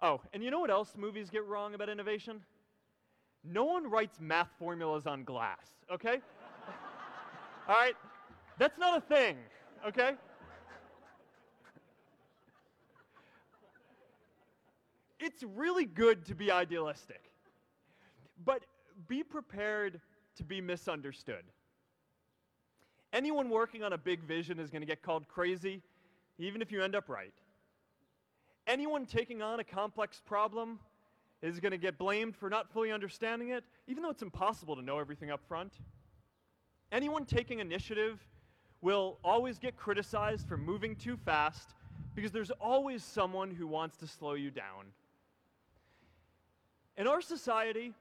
Oh, 0.03 0.23
and 0.33 0.43
you 0.43 0.51
know 0.51 0.61
what 0.61 0.71
else 0.71 0.95
movies 0.97 1.29
get 1.29 1.45
wrong 1.45 1.75
about 1.75 1.91
innovation? 1.91 2.41
No 3.45 3.65
one 3.65 3.91
writes 3.91 4.19
math 4.21 4.49
formulas 4.59 5.07
on 5.07 5.25
glass, 5.25 5.67
okay? 5.93 6.21
All 7.69 7.75
right? 7.75 7.95
That's 8.59 8.79
not 8.79 8.97
a 8.97 9.01
thing, 9.01 9.37
okay? 9.87 10.13
It's 15.19 15.43
really 15.43 15.85
good 15.85 16.25
to 16.27 16.35
be 16.35 16.51
idealistic, 16.51 17.31
but 18.43 18.65
be 19.07 19.23
prepared 19.23 20.01
to 20.37 20.45
be 20.45 20.63
misunderstood. 20.63 21.45
Anyone 23.13 23.51
working 23.51 23.83
on 23.83 23.93
a 23.93 23.99
big 23.99 24.23
vision 24.23 24.59
is 24.59 24.71
going 24.71 24.83
to 24.83 24.87
get 24.87 25.03
called 25.03 25.27
crazy, 25.29 25.83
even 26.39 26.63
if 26.63 26.71
you 26.71 26.83
end 26.83 26.95
up 26.95 27.09
right. 27.09 27.35
Anyone 28.67 29.05
taking 29.05 29.43
on 29.43 29.59
a 29.59 29.65
complex 29.65 30.21
problem 30.25 30.79
is 31.43 31.59
going 31.59 31.73
to 31.73 31.79
get 31.79 31.99
blamed 31.99 32.37
for 32.37 32.49
not 32.49 32.71
fully 32.71 32.93
understanding 32.93 33.49
it, 33.49 33.65
even 33.89 34.03
though 34.03 34.11
it's 34.11 34.23
impossible 34.23 34.77
to 34.77 34.83
know 34.83 34.99
everything 34.99 35.31
up 35.31 35.41
front. 35.49 35.73
Anyone 36.93 37.25
taking 37.25 37.61
initiative 37.61 38.21
will 38.81 39.19
always 39.25 39.59
get 39.59 39.77
criticized 39.77 40.47
for 40.47 40.57
moving 40.57 40.95
too 40.95 41.17
fast 41.17 41.75
because 42.15 42.33
there's 42.33 42.51
always 42.53 43.03
someone 43.03 43.51
who 43.51 43.67
wants 43.67 43.97
to 43.99 44.07
slow 44.07 44.35
you 44.35 44.51
down. 44.51 44.87
In 46.97 47.07
our 47.07 47.21
society, 47.21 47.93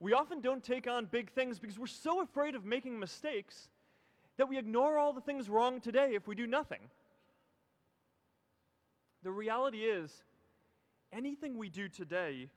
we 0.00 0.12
often 0.12 0.40
don't 0.40 0.62
take 0.62 0.86
on 0.86 1.06
big 1.06 1.30
things 1.30 1.58
because 1.58 1.78
we're 1.78 1.86
so 1.86 2.20
afraid 2.20 2.54
of 2.54 2.64
making 2.64 2.98
mistakes 2.98 3.68
that 4.36 4.48
we 4.48 4.58
ignore 4.58 4.98
all 4.98 5.12
the 5.12 5.20
things 5.20 5.48
wrong 5.48 5.80
today 5.80 6.14
if 6.14 6.26
we 6.26 6.34
do 6.34 6.46
nothing. 6.46 6.80
The 9.22 9.30
reality 9.30 9.78
is, 9.78 10.22
anything 11.12 11.58
we 11.58 11.68
do 11.68 11.88
today 11.88 12.48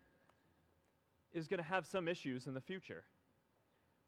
is 1.33 1.48
going 1.48 1.59
to 1.59 1.67
have 1.67 1.86
some 1.86 2.07
issues 2.07 2.48
in 2.48 2.53
the 2.53 2.62
future. 2.62 3.03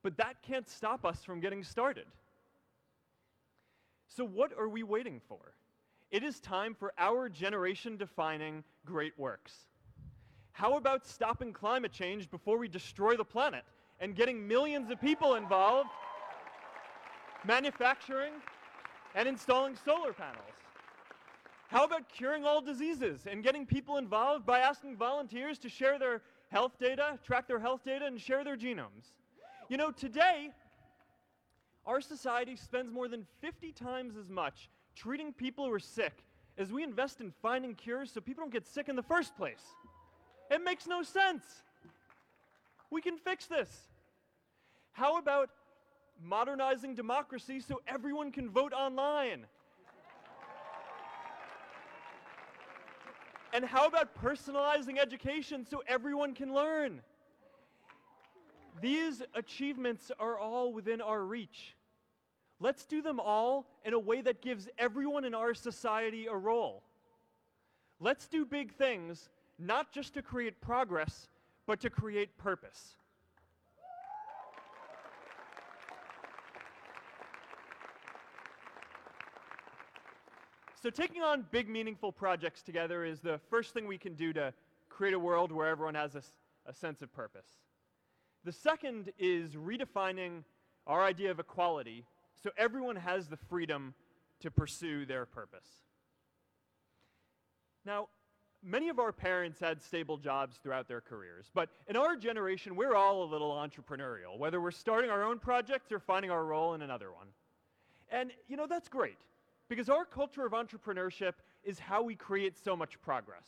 But 0.04 0.18
that 0.18 0.42
can't 0.42 0.68
stop 0.68 1.06
us 1.06 1.24
from 1.24 1.40
getting 1.40 1.63
started. 1.63 2.06
So, 4.08 4.25
what 4.25 4.51
are 4.58 4.68
we 4.68 4.84
waiting 4.84 5.22
for? 5.28 5.54
It 6.12 6.24
is 6.24 6.40
time 6.42 6.75
for 6.75 6.92
our 6.98 7.30
generation 7.30 7.96
defining 7.96 8.63
great 8.86 9.18
works. 9.18 9.54
How 10.51 10.75
about 10.75 11.08
stopping 11.08 11.54
climate 11.54 11.94
change 11.94 12.30
before 12.30 12.58
we 12.58 12.68
destroy 12.68 13.16
the 13.16 13.24
planet 13.24 13.63
and 14.01 14.16
getting 14.16 14.46
millions 14.46 14.92
of 14.92 15.00
people 15.00 15.36
involved 15.36 15.90
manufacturing 17.46 18.34
and 19.16 19.28
installing 19.28 19.76
solar 19.84 20.14
panels? 20.14 20.46
How 21.68 21.86
about 21.86 22.10
curing 22.10 22.46
all 22.46 22.62
diseases 22.62 23.28
and 23.30 23.44
getting 23.44 23.66
people 23.66 23.98
involved 23.98 24.46
by 24.46 24.60
asking 24.60 24.98
volunteers 24.98 25.58
to 25.60 25.70
share 25.70 25.98
their 25.98 26.22
health 26.50 26.74
data, 26.80 27.18
track 27.26 27.48
their 27.48 27.60
health 27.60 27.86
data, 27.86 28.06
and 28.06 28.20
share 28.20 28.44
their 28.44 28.58
genomes? 28.58 29.14
You 29.70 29.78
know, 29.78 29.92
today, 29.92 30.52
our 31.86 32.02
society 32.02 32.58
spends 32.58 32.92
more 32.92 33.08
than 33.08 33.26
50 33.40 33.72
times 33.72 34.18
as 34.18 34.30
much 34.30 34.70
treating 34.96 35.32
people 35.32 35.66
who 35.66 35.72
are 35.72 35.80
sick 35.80 36.26
as 36.58 36.72
we 36.72 36.84
invest 36.84 37.22
in 37.22 37.32
finding 37.42 37.74
cures 37.74 38.12
so 38.12 38.20
people 38.20 38.44
don't 38.44 38.52
get 38.52 38.68
sick 38.68 38.90
in 38.90 38.98
the 38.98 39.04
first 39.04 39.36
place. 39.38 39.64
It 40.50 40.62
makes 40.64 40.86
no 40.86 41.02
sense. 41.04 41.44
We 42.90 43.02
can 43.02 43.18
fix 43.18 43.46
this. 43.46 43.70
How 44.92 45.18
about 45.18 45.50
modernizing 46.24 46.96
democracy 46.96 47.60
so 47.60 47.82
everyone 47.88 48.32
can 48.32 48.50
vote 48.50 48.74
online. 48.74 49.46
and 53.54 53.66
how 53.66 53.86
about 53.86 54.16
personalizing 54.16 54.98
education 54.98 55.66
so 55.70 55.84
everyone 55.88 56.34
can 56.34 56.54
learn? 56.54 57.01
These 58.82 59.22
achievements 59.36 60.12
are 60.20 60.38
all 60.38 60.74
within 60.74 61.01
our 61.01 61.24
reach. 61.24 61.75
Let's 62.60 62.86
do 62.86 63.01
them 63.01 63.20
all 63.20 63.68
in 63.84 63.94
a 63.94 64.00
way 64.00 64.22
that 64.22 64.42
gives 64.42 64.70
everyone 64.78 65.25
in 65.25 65.34
our 65.34 65.54
society 65.54 66.28
a 66.28 66.36
role. 66.36 66.84
Let's 68.00 68.28
do 68.28 68.46
big 68.46 68.74
things, 68.74 69.30
not 69.60 69.92
just 69.92 70.13
to 70.13 70.22
create 70.22 70.62
progress, 70.62 71.28
but 71.66 71.80
to 71.82 71.90
create 71.90 72.38
purpose. 72.38 72.96
So, 80.82 80.90
taking 80.90 81.22
on 81.22 81.46
big, 81.52 81.70
meaningful 81.70 82.12
projects 82.12 82.64
together 82.64 83.06
is 83.06 83.20
the 83.20 83.40
first 83.52 83.72
thing 83.72 83.86
we 83.86 84.00
can 84.00 84.16
do 84.16 84.34
to 84.34 84.52
create 84.90 85.14
a 85.14 85.20
world 85.20 85.52
where 85.52 85.68
everyone 85.68 85.94
has 85.94 86.16
a, 86.16 86.24
a 86.66 86.74
sense 86.74 87.04
of 87.04 87.14
purpose. 87.14 87.46
The 88.46 88.52
second 88.52 89.12
is 89.20 89.52
redefining 89.52 90.44
our 90.88 91.04
idea 91.04 91.30
of 91.30 91.40
equality 91.40 92.04
so 92.42 92.50
everyone 92.58 92.96
has 92.96 93.28
the 93.28 93.38
freedom 93.38 93.94
to 94.40 94.50
pursue 94.50 95.06
their 95.06 95.28
purpose. 95.28 95.68
Now, 97.86 98.08
many 98.64 98.90
of 98.90 98.98
our 98.98 99.12
parents 99.12 99.60
had 99.60 99.84
stable 99.84 100.18
jobs 100.18 100.58
throughout 100.64 100.88
their 100.88 101.02
careers, 101.02 101.52
but 101.54 101.70
in 101.88 101.96
our 101.96 102.16
generation, 102.16 102.76
we're 102.76 102.96
all 102.96 103.24
a 103.24 103.30
little 103.30 103.52
entrepreneurial, 103.52 104.36
whether 104.40 104.60
we're 104.60 104.72
starting 104.72 105.12
our 105.12 105.24
own 105.24 105.38
projects 105.38 105.92
or 105.92 106.00
finding 106.00 106.32
our 106.32 106.44
role 106.44 106.74
in 106.74 106.82
another 106.82 107.12
one. 107.12 107.28
And, 108.10 108.32
you 108.48 108.58
know, 108.58 108.66
that's 108.66 108.90
great. 108.90 109.20
Because 109.72 109.88
our 109.88 110.04
culture 110.04 110.46
of 110.46 110.51
entrepreneurship 110.51 111.36
is 111.63 111.80
how 111.80 112.04
we 112.04 112.13
create 112.13 112.58
so 112.62 112.75
much 112.75 113.01
progress. 113.01 113.48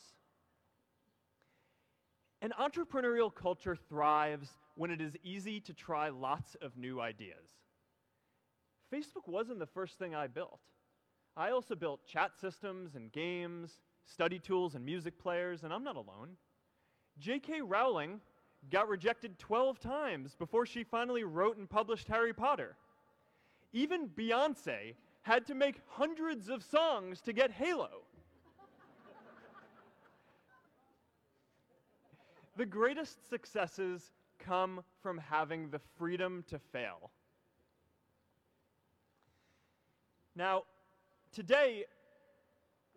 An 2.41 2.53
entrepreneurial 2.57 3.29
culture 3.35 3.75
thrives 3.75 4.47
when 4.75 4.89
it 4.89 5.01
is 5.01 5.17
easy 5.21 5.59
to 5.59 5.73
try 5.73 6.07
lots 6.07 6.55
of 6.61 6.77
new 6.77 7.01
ideas. 7.01 7.49
Facebook 8.89 9.27
wasn't 9.27 9.59
the 9.59 9.65
first 9.65 9.99
thing 9.99 10.15
I 10.15 10.27
built. 10.27 10.61
I 11.35 11.51
also 11.51 11.75
built 11.75 12.07
chat 12.07 12.31
systems 12.39 12.95
and 12.95 13.11
games, 13.11 13.81
study 14.05 14.39
tools 14.39 14.75
and 14.75 14.85
music 14.85 15.19
players, 15.19 15.65
and 15.65 15.73
I'm 15.73 15.83
not 15.83 15.97
alone. 15.97 16.37
J.K. 17.19 17.63
Rowling 17.63 18.21
got 18.71 18.87
rejected 18.87 19.37
12 19.39 19.77
times 19.77 20.35
before 20.39 20.65
she 20.65 20.85
finally 20.85 21.25
wrote 21.25 21.57
and 21.57 21.69
published 21.69 22.07
Harry 22.07 22.33
Potter. 22.33 22.77
Even 23.73 24.07
Beyonce 24.07 24.93
had 25.23 25.45
to 25.47 25.55
make 25.55 25.75
hundreds 25.87 26.49
of 26.49 26.63
songs 26.63 27.21
to 27.21 27.33
get 27.33 27.51
Halo. 27.51 27.89
the 32.55 32.65
greatest 32.65 33.27
successes 33.29 34.11
come 34.37 34.83
from 35.01 35.17
having 35.17 35.69
the 35.69 35.79
freedom 35.97 36.43
to 36.47 36.59
fail. 36.71 37.09
Now, 40.35 40.63
today, 41.31 41.85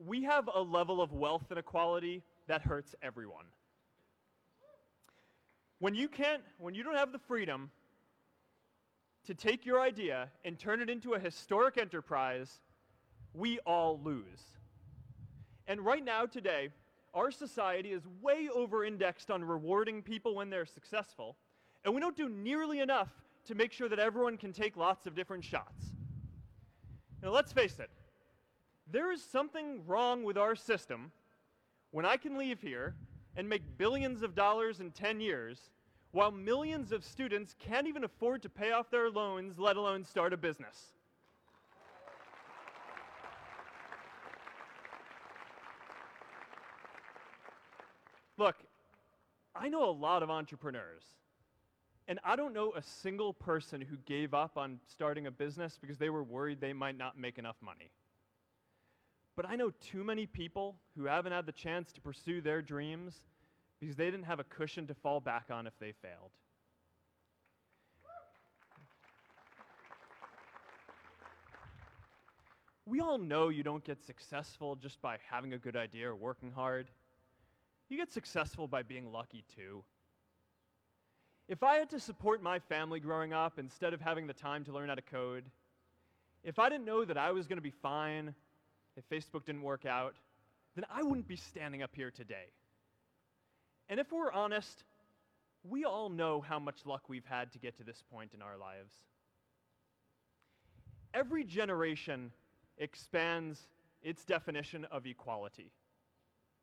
we 0.04 0.24
have 0.24 0.48
a 0.54 0.60
level 0.60 1.00
of 1.00 1.12
wealth 1.12 1.46
inequality 1.50 2.22
that 2.48 2.62
hurts 2.62 2.94
everyone. 3.02 3.46
When 5.78 5.94
you 5.94 6.08
can't, 6.08 6.42
when 6.58 6.74
you 6.74 6.82
don't 6.82 6.96
have 6.96 7.12
the 7.12 7.18
freedom 7.18 7.70
to 9.26 9.34
take 9.34 9.66
your 9.66 9.80
idea 9.80 10.28
and 10.44 10.58
turn 10.58 10.80
it 10.80 10.88
into 10.88 11.14
a 11.14 11.18
historic 11.18 11.78
enterprise, 11.78 12.60
we 13.34 13.58
all 13.60 14.00
lose. 14.02 14.42
And 15.66 15.80
right 15.80 16.04
now, 16.04 16.26
today, 16.26 16.70
our 17.12 17.30
society 17.30 17.92
is 17.92 18.02
way 18.20 18.48
over 18.54 18.84
indexed 18.84 19.30
on 19.30 19.44
rewarding 19.44 20.02
people 20.02 20.34
when 20.34 20.50
they're 20.50 20.66
successful, 20.66 21.36
and 21.84 21.94
we 21.94 22.00
don't 22.00 22.16
do 22.16 22.28
nearly 22.28 22.80
enough 22.80 23.10
to 23.46 23.54
make 23.54 23.72
sure 23.72 23.88
that 23.88 23.98
everyone 23.98 24.36
can 24.36 24.52
take 24.52 24.76
lots 24.76 25.06
of 25.06 25.14
different 25.14 25.44
shots. 25.44 25.86
Now, 27.22 27.30
let's 27.30 27.52
face 27.52 27.78
it, 27.78 27.90
there 28.90 29.12
is 29.12 29.22
something 29.22 29.82
wrong 29.86 30.22
with 30.22 30.36
our 30.36 30.54
system 30.54 31.10
when 31.90 32.04
I 32.04 32.16
can 32.16 32.36
leave 32.36 32.60
here 32.60 32.94
and 33.36 33.48
make 33.48 33.78
billions 33.78 34.22
of 34.22 34.34
dollars 34.34 34.80
in 34.80 34.90
10 34.90 35.20
years 35.20 35.70
while 36.16 36.30
millions 36.30 36.92
of 36.92 37.04
students 37.04 37.54
can't 37.58 37.86
even 37.86 38.02
afford 38.02 38.40
to 38.40 38.48
pay 38.48 38.72
off 38.72 38.88
their 38.88 39.10
loans, 39.10 39.58
let 39.58 39.76
alone 39.76 40.02
start 40.02 40.32
a 40.32 40.36
business. 40.38 40.94
Look, 48.38 48.56
I 49.54 49.68
know 49.68 49.90
a 49.90 49.92
lot 49.92 50.22
of 50.22 50.30
entrepreneurs, 50.30 51.02
and 52.08 52.18
I 52.24 52.34
don't 52.34 52.54
know 52.54 52.72
a 52.74 52.82
single 52.82 53.34
person 53.34 53.82
who 53.82 53.98
gave 54.06 54.32
up 54.32 54.56
on 54.56 54.80
starting 54.86 55.26
a 55.26 55.30
business 55.30 55.76
because 55.78 55.98
they 55.98 56.08
were 56.08 56.24
worried 56.24 56.62
they 56.62 56.72
might 56.72 56.96
not 56.96 57.18
make 57.18 57.36
enough 57.36 57.56
money. 57.60 57.90
But 59.36 59.44
I 59.46 59.56
know 59.56 59.70
too 59.82 60.02
many 60.02 60.24
people 60.24 60.76
who 60.96 61.04
haven't 61.04 61.32
had 61.32 61.44
the 61.44 61.52
chance 61.52 61.92
to 61.92 62.00
pursue 62.00 62.40
their 62.40 62.62
dreams 62.62 63.20
because 63.80 63.96
they 63.96 64.06
didn't 64.06 64.24
have 64.24 64.40
a 64.40 64.44
cushion 64.44 64.86
to 64.86 64.94
fall 64.94 65.20
back 65.20 65.46
on 65.50 65.66
if 65.66 65.78
they 65.78 65.92
failed. 65.92 66.30
We 72.88 73.00
all 73.00 73.18
know 73.18 73.48
you 73.48 73.64
don't 73.64 73.82
get 73.82 74.04
successful 74.04 74.76
just 74.76 75.02
by 75.02 75.18
having 75.28 75.52
a 75.52 75.58
good 75.58 75.74
idea 75.74 76.08
or 76.08 76.14
working 76.14 76.52
hard. 76.52 76.88
You 77.88 77.96
get 77.96 78.12
successful 78.12 78.68
by 78.68 78.84
being 78.84 79.12
lucky 79.12 79.44
too. 79.56 79.82
If 81.48 81.62
I 81.62 81.76
had 81.76 81.90
to 81.90 82.00
support 82.00 82.42
my 82.42 82.58
family 82.58 83.00
growing 83.00 83.32
up 83.32 83.58
instead 83.58 83.92
of 83.92 84.00
having 84.00 84.26
the 84.26 84.32
time 84.32 84.64
to 84.64 84.72
learn 84.72 84.88
how 84.88 84.94
to 84.94 85.02
code, 85.02 85.44
if 86.44 86.60
I 86.60 86.68
didn't 86.68 86.84
know 86.84 87.04
that 87.04 87.18
I 87.18 87.32
was 87.32 87.46
going 87.46 87.58
to 87.58 87.62
be 87.62 87.70
fine 87.70 88.34
if 88.96 89.08
Facebook 89.08 89.44
didn't 89.44 89.62
work 89.62 89.84
out, 89.84 90.14
then 90.76 90.84
I 90.88 91.02
wouldn't 91.02 91.28
be 91.28 91.36
standing 91.36 91.82
up 91.82 91.90
here 91.94 92.10
today. 92.10 92.46
And 93.88 94.00
if 94.00 94.10
we're 94.12 94.32
honest, 94.32 94.84
we 95.62 95.84
all 95.84 96.08
know 96.08 96.40
how 96.40 96.58
much 96.58 96.84
luck 96.84 97.08
we've 97.08 97.24
had 97.24 97.52
to 97.52 97.58
get 97.58 97.76
to 97.78 97.84
this 97.84 98.02
point 98.10 98.32
in 98.34 98.42
our 98.42 98.56
lives. 98.56 98.94
Every 101.14 101.44
generation 101.44 102.32
expands 102.78 103.68
its 104.02 104.24
definition 104.24 104.84
of 104.90 105.06
equality. 105.06 105.70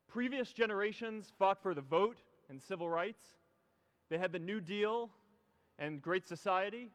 Previous 0.08 0.54
generations 0.54 1.34
fought 1.40 1.62
for 1.62 1.74
the 1.74 1.82
vote 1.82 2.18
and 2.50 2.62
civil 2.62 2.90
rights. 2.90 3.24
They 4.10 4.18
had 4.18 4.32
the 4.32 4.40
New 4.40 4.62
Deal 4.62 5.10
and 5.80 6.02
Great 6.02 6.28
Society. 6.28 6.92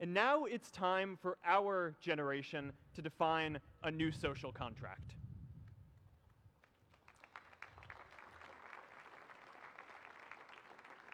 And 0.00 0.12
now 0.12 0.44
it's 0.44 0.70
time 0.70 1.18
for 1.20 1.36
our 1.44 1.94
generation 2.00 2.72
to 2.94 3.02
define 3.02 3.60
a 3.82 3.90
new 3.90 4.10
social 4.10 4.50
contract. 4.50 5.14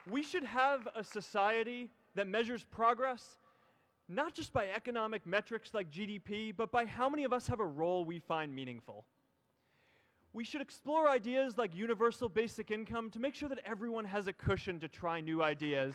We 0.09 0.23
should 0.23 0.45
have 0.45 0.89
a 0.95 1.03
society 1.03 1.91
that 2.15 2.29
measures 2.29 2.65
progress 2.65 3.39
not 4.09 4.35
just 4.35 4.53
by 4.53 4.69
economic 4.69 5.27
metrics 5.27 5.75
like 5.75 5.91
GDP, 5.91 6.55
but 6.57 6.71
by 6.71 6.85
how 6.85 7.09
many 7.09 7.25
of 7.25 7.33
us 7.33 7.47
have 7.49 7.59
a 7.59 7.67
role 7.67 8.05
we 8.05 8.21
find 8.21 8.55
meaningful. 8.55 9.05
We 10.33 10.45
should 10.45 10.61
explore 10.61 11.09
ideas 11.09 11.59
like 11.59 11.75
universal 11.75 12.29
basic 12.29 12.71
income 12.71 13.11
to 13.11 13.19
make 13.19 13.35
sure 13.35 13.49
that 13.49 13.59
everyone 13.65 14.05
has 14.05 14.29
a 14.29 14.33
cushion 14.33 14.79
to 14.81 14.89
try 14.89 15.21
new 15.21 15.43
ideas. 15.43 15.95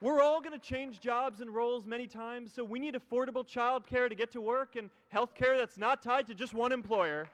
We're 0.00 0.20
all 0.20 0.40
going 0.40 0.58
to 0.58 0.64
change 0.64 1.00
jobs 1.00 1.40
and 1.40 1.52
roles 1.54 1.86
many 1.86 2.06
times, 2.06 2.52
so 2.52 2.64
we 2.64 2.78
need 2.78 2.94
affordable 2.94 3.46
childcare 3.46 4.08
to 4.08 4.14
get 4.14 4.32
to 4.32 4.40
work 4.40 4.76
and 4.76 4.90
health 5.08 5.34
care 5.34 5.56
that's 5.56 5.78
not 5.78 6.02
tied 6.02 6.26
to 6.26 6.34
just 6.34 6.54
one 6.54 6.72
employer. 6.72 7.28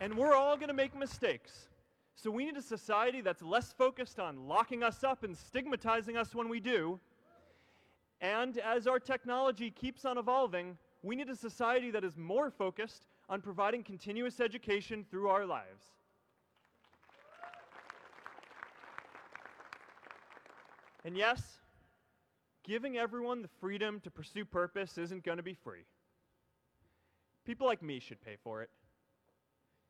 And 0.00 0.16
we're 0.16 0.34
all 0.34 0.56
going 0.56 0.68
to 0.68 0.74
make 0.74 0.96
mistakes. 0.96 1.68
So 2.14 2.30
we 2.30 2.44
need 2.44 2.56
a 2.56 2.62
society 2.62 3.20
that's 3.20 3.42
less 3.42 3.72
focused 3.72 4.18
on 4.20 4.46
locking 4.46 4.82
us 4.82 5.02
up 5.02 5.24
and 5.24 5.36
stigmatizing 5.36 6.16
us 6.16 6.34
when 6.34 6.48
we 6.48 6.60
do. 6.60 7.00
And 8.20 8.58
as 8.58 8.86
our 8.86 8.98
technology 8.98 9.70
keeps 9.70 10.04
on 10.04 10.18
evolving, 10.18 10.76
we 11.02 11.14
need 11.14 11.28
a 11.28 11.36
society 11.36 11.90
that 11.92 12.04
is 12.04 12.16
more 12.16 12.50
focused 12.50 13.06
on 13.28 13.40
providing 13.40 13.82
continuous 13.84 14.40
education 14.40 15.04
through 15.10 15.28
our 15.28 15.46
lives. 15.46 15.84
And 21.04 21.16
yes, 21.16 21.40
giving 22.64 22.98
everyone 22.98 23.42
the 23.42 23.48
freedom 23.60 24.00
to 24.00 24.10
pursue 24.10 24.44
purpose 24.44 24.98
isn't 24.98 25.24
going 25.24 25.38
to 25.38 25.42
be 25.42 25.54
free. 25.54 25.84
People 27.46 27.66
like 27.66 27.82
me 27.82 28.00
should 28.00 28.20
pay 28.20 28.36
for 28.42 28.62
it. 28.62 28.70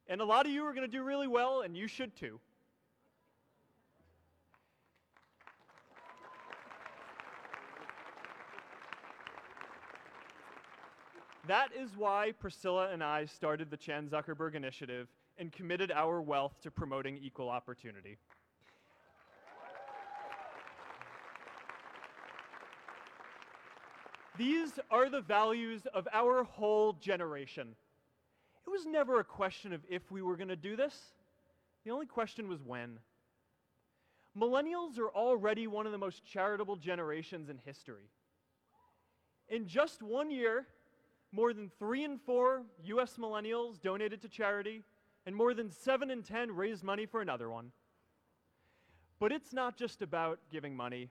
And 0.09 0.21
a 0.21 0.25
lot 0.25 0.47
of 0.47 0.53
you 0.53 0.65
are 0.65 0.73
going 0.73 0.91
to 0.91 0.97
do 0.97 1.03
really 1.03 1.27
well, 1.27 1.61
and 1.61 1.77
you 1.77 1.87
should 1.87 2.17
too. 2.17 2.41
That 11.47 11.71
is 11.75 11.97
why 11.97 12.33
Priscilla 12.39 12.91
and 12.93 13.03
I 13.03 13.25
started 13.25 13.71
the 13.71 13.77
Chan 13.77 14.09
Zuckerberg 14.09 14.55
Initiative 14.55 15.09
and 15.39 15.51
committed 15.51 15.91
our 15.91 16.21
wealth 16.21 16.61
to 16.63 16.71
promoting 16.71 17.17
equal 17.17 17.49
opportunity. 17.49 18.19
These 24.37 24.79
are 24.91 25.09
the 25.09 25.21
values 25.21 25.87
of 25.95 26.07
our 26.13 26.45
whole 26.45 26.93
generation. 26.93 27.75
It 28.69 28.71
was 28.71 28.85
never 28.85 29.19
a 29.19 29.25
question 29.25 29.73
of 29.73 29.81
if 29.89 30.11
we 30.11 30.21
were 30.21 30.37
going 30.37 30.51
to 30.51 30.55
do 30.55 30.77
this. 30.77 30.95
The 31.87 31.91
only 31.91 32.05
question 32.05 32.49
was 32.49 32.63
when. 32.63 32.99
Millennials 34.39 34.99
are 34.99 35.09
already 35.09 35.67
one 35.67 35.87
of 35.87 35.93
the 35.93 35.97
most 35.97 36.23
charitable 36.23 36.77
generations 36.77 37.49
in 37.49 37.59
history. 37.65 38.11
In 39.49 39.67
just 39.67 40.03
one 40.03 40.31
year, 40.31 40.67
more 41.33 41.55
than 41.55 41.71
three 41.79 42.05
in 42.05 42.19
four 42.19 42.65
US 42.85 43.15
millennials 43.17 43.81
donated 43.81 44.21
to 44.21 44.29
charity, 44.29 44.85
and 45.25 45.35
more 45.35 45.55
than 45.55 45.71
seven 45.71 46.11
in 46.11 46.23
ten 46.23 46.55
raised 46.55 46.85
money 46.85 47.07
for 47.07 47.23
another 47.23 47.49
one. 47.49 47.73
But 49.19 49.33
it's 49.33 49.55
not 49.55 49.79
just 49.79 50.03
about 50.03 50.41
giving 50.53 50.77
money, 50.77 51.09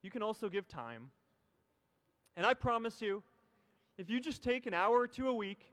you 0.00 0.10
can 0.10 0.22
also 0.22 0.48
give 0.48 0.66
time. 0.66 1.10
And 2.38 2.46
I 2.46 2.54
promise 2.54 3.02
you, 3.02 3.22
if 3.98 4.08
you 4.08 4.18
just 4.18 4.42
take 4.42 4.64
an 4.64 4.72
hour 4.72 4.98
or 4.98 5.06
two 5.06 5.28
a 5.28 5.34
week 5.34 5.66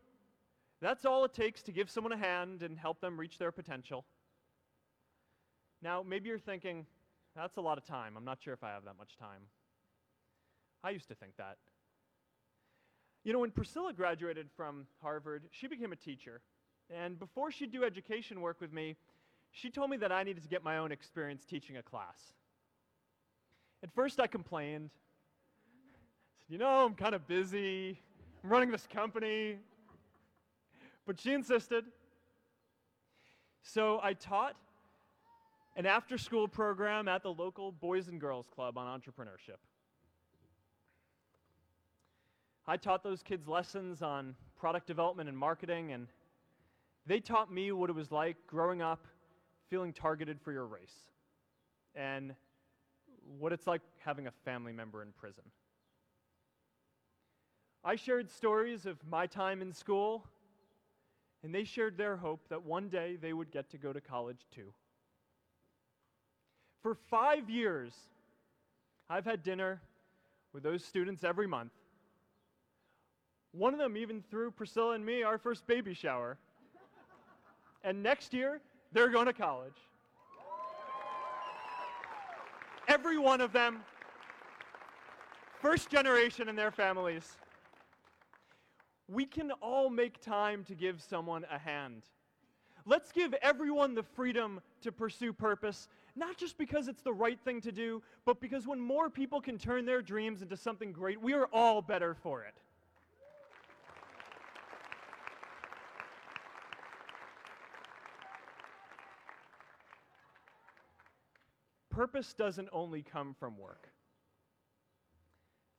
that's 0.82 1.06
all 1.06 1.26
it 1.26 1.34
takes 1.34 1.62
to 1.64 1.72
give 1.72 1.90
someone 1.90 2.14
a 2.14 2.18
hand 2.18 2.64
and 2.64 2.78
help 2.78 3.02
them 3.02 3.20
reach 3.20 3.38
their 3.38 3.52
potential. 3.52 4.06
Now, 5.82 6.04
maybe 6.06 6.30
you're 6.30 6.40
thinking, 6.40 6.86
that's 7.36 7.58
a 7.58 7.62
lot 7.62 7.78
of 7.78 7.86
time. 7.86 8.16
I'm 8.18 8.26
not 8.26 8.40
sure 8.42 8.54
if 8.54 8.64
I 8.64 8.70
have 8.70 8.86
that 8.86 8.98
much 8.98 9.18
time. 9.18 9.42
I 10.84 10.92
used 10.92 11.08
to 11.10 11.16
think 11.16 11.36
that. 11.38 11.58
You 13.24 13.34
know, 13.34 13.40
when 13.40 13.52
Priscilla 13.52 13.94
graduated 13.94 14.50
from 14.56 14.88
Harvard, 15.02 15.44
she 15.52 15.68
became 15.68 15.92
a 15.92 15.98
teacher. 15.98 16.42
And 16.90 17.20
before 17.20 17.52
she'd 17.52 17.72
do 17.72 17.84
education 17.84 18.42
work 18.42 18.60
with 18.62 18.74
me, 18.74 18.96
she 19.52 19.70
told 19.70 19.90
me 19.90 19.98
that 19.98 20.12
I 20.12 20.24
needed 20.24 20.44
to 20.44 20.50
get 20.50 20.64
my 20.64 20.78
own 20.78 20.92
experience 20.92 21.44
teaching 21.46 21.78
a 21.78 21.84
class. 21.84 22.34
At 23.84 23.94
first, 23.94 24.20
I 24.20 24.28
complained. 24.28 24.90
I 25.70 26.40
said, 26.40 26.54
You 26.54 26.58
know, 26.58 26.86
I'm 26.86 26.96
kind 26.96 27.16
of 27.16 27.28
busy. 27.28 28.00
I'm 28.44 28.50
running 28.50 28.72
this 28.72 28.88
company. 28.92 29.58
But 31.06 31.20
she 31.20 31.34
insisted. 31.34 31.86
So 33.62 34.00
I 34.02 34.14
taught 34.14 34.56
an 35.76 35.86
after 35.86 36.18
school 36.18 36.48
program 36.48 37.08
at 37.08 37.24
the 37.24 37.32
local 37.32 37.72
Boys 37.72 38.08
and 38.08 38.20
Girls 38.20 38.48
Club 38.54 38.78
on 38.78 39.00
entrepreneurship. 39.00 39.58
I 42.68 42.78
taught 42.78 43.04
those 43.04 43.24
kids 43.24 43.48
lessons 43.48 44.02
on 44.02 44.36
product 44.60 44.86
development 44.86 45.30
and 45.30 45.38
marketing, 45.38 45.92
and 45.92 46.08
they 47.06 47.20
taught 47.20 47.52
me 47.52 47.72
what 47.72 47.90
it 47.90 47.96
was 47.96 48.12
like 48.12 48.36
growing 48.46 48.82
up 48.82 49.08
feeling 49.70 49.94
targeted 49.94 50.42
for 50.42 50.52
your 50.52 50.66
race 50.66 50.96
and 51.96 52.34
what 53.38 53.54
it's 53.54 53.68
like 53.68 53.82
having 54.00 54.28
a 54.28 54.32
family 54.44 54.74
member 54.74 55.02
in 55.02 55.12
prison. 55.12 55.44
I 57.84 57.96
shared 57.96 58.30
stories 58.30 58.86
of 58.86 58.98
my 59.08 59.28
time 59.28 59.62
in 59.62 59.72
school, 59.72 60.26
and 61.44 61.54
they 61.54 61.64
shared 61.64 61.98
their 61.98 62.18
hope 62.18 62.42
that 62.50 62.64
one 62.64 62.90
day 62.90 63.18
they 63.22 63.34
would 63.34 63.52
get 63.52 63.70
to 63.72 63.78
go 63.78 63.94
to 63.94 64.02
college 64.02 64.46
too. 64.54 64.74
For 66.82 66.96
five 66.96 67.50
years, 67.50 67.94
I've 69.10 69.26
had 69.26 69.44
dinner 69.44 69.82
with 70.54 70.64
those 70.64 70.84
students 70.84 71.24
every 71.24 71.48
month. 71.48 71.72
One 73.52 73.74
of 73.74 73.80
them 73.80 73.98
even 73.98 74.24
threw 74.30 74.52
Priscilla 74.52 74.94
and 74.94 75.06
me 75.06 75.24
our 75.24 75.38
first 75.38 75.66
baby 75.66 75.94
shower. 75.94 76.38
and 77.84 78.04
next 78.04 78.34
year, 78.34 78.62
they're 78.92 79.10
going 79.10 79.26
to 79.26 79.34
college. 79.34 79.74
Every 82.88 83.18
one 83.18 83.40
of 83.40 83.52
them, 83.52 83.82
first 85.62 85.90
generation 85.90 86.50
in 86.50 86.56
their 86.56 86.72
families. 86.72 87.38
We 89.12 89.26
can 89.26 89.52
all 89.62 89.90
make 89.90 90.22
time 90.22 90.64
to 90.66 90.76
give 90.76 91.02
someone 91.02 91.46
a 91.52 91.58
hand. 91.58 92.04
Let's 92.86 93.12
give 93.12 93.34
everyone 93.42 93.96
the 93.96 94.04
freedom 94.04 94.62
to 94.82 94.92
pursue 94.92 95.34
purpose, 95.34 95.88
not 96.16 96.38
just 96.38 96.58
because 96.58 96.88
it's 96.88 97.02
the 97.02 97.14
right 97.14 97.40
thing 97.44 97.60
to 97.62 97.72
do, 97.72 98.04
but 98.24 98.40
because 98.40 98.68
when 98.68 98.80
more 98.80 99.10
people 99.10 99.42
can 99.42 99.58
turn 99.58 99.86
their 99.86 100.02
dreams 100.02 100.42
into 100.42 100.56
something 100.56 100.92
great, 100.92 101.20
we 101.22 101.34
are 101.34 101.48
all 101.52 101.82
better 101.82 102.14
for 102.14 102.44
it. 102.44 102.56
purpose 112.00 112.34
doesn't 112.34 112.70
only 112.72 113.02
come 113.02 113.36
from 113.38 113.58
work. 113.58 113.90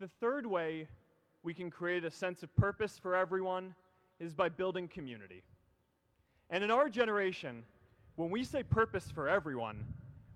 The 0.01 0.09
third 0.21 0.45
way 0.45 0.87
we 1.43 1.55
can 1.55 1.71
create 1.71 2.05
a 2.05 2.11
sense 2.11 2.43
of 2.43 2.55
purpose 2.57 2.99
for 2.99 3.17
everyone 3.17 3.75
is 4.19 4.35
by 4.35 4.49
building 4.49 4.89
community. 4.89 5.43
And 6.51 6.63
in 6.63 6.71
our 6.71 6.89
generation, 6.89 7.63
when 8.17 8.31
we 8.31 8.45
say 8.45 8.63
purpose 8.63 9.11
for 9.11 9.29
everyone, 9.29 9.85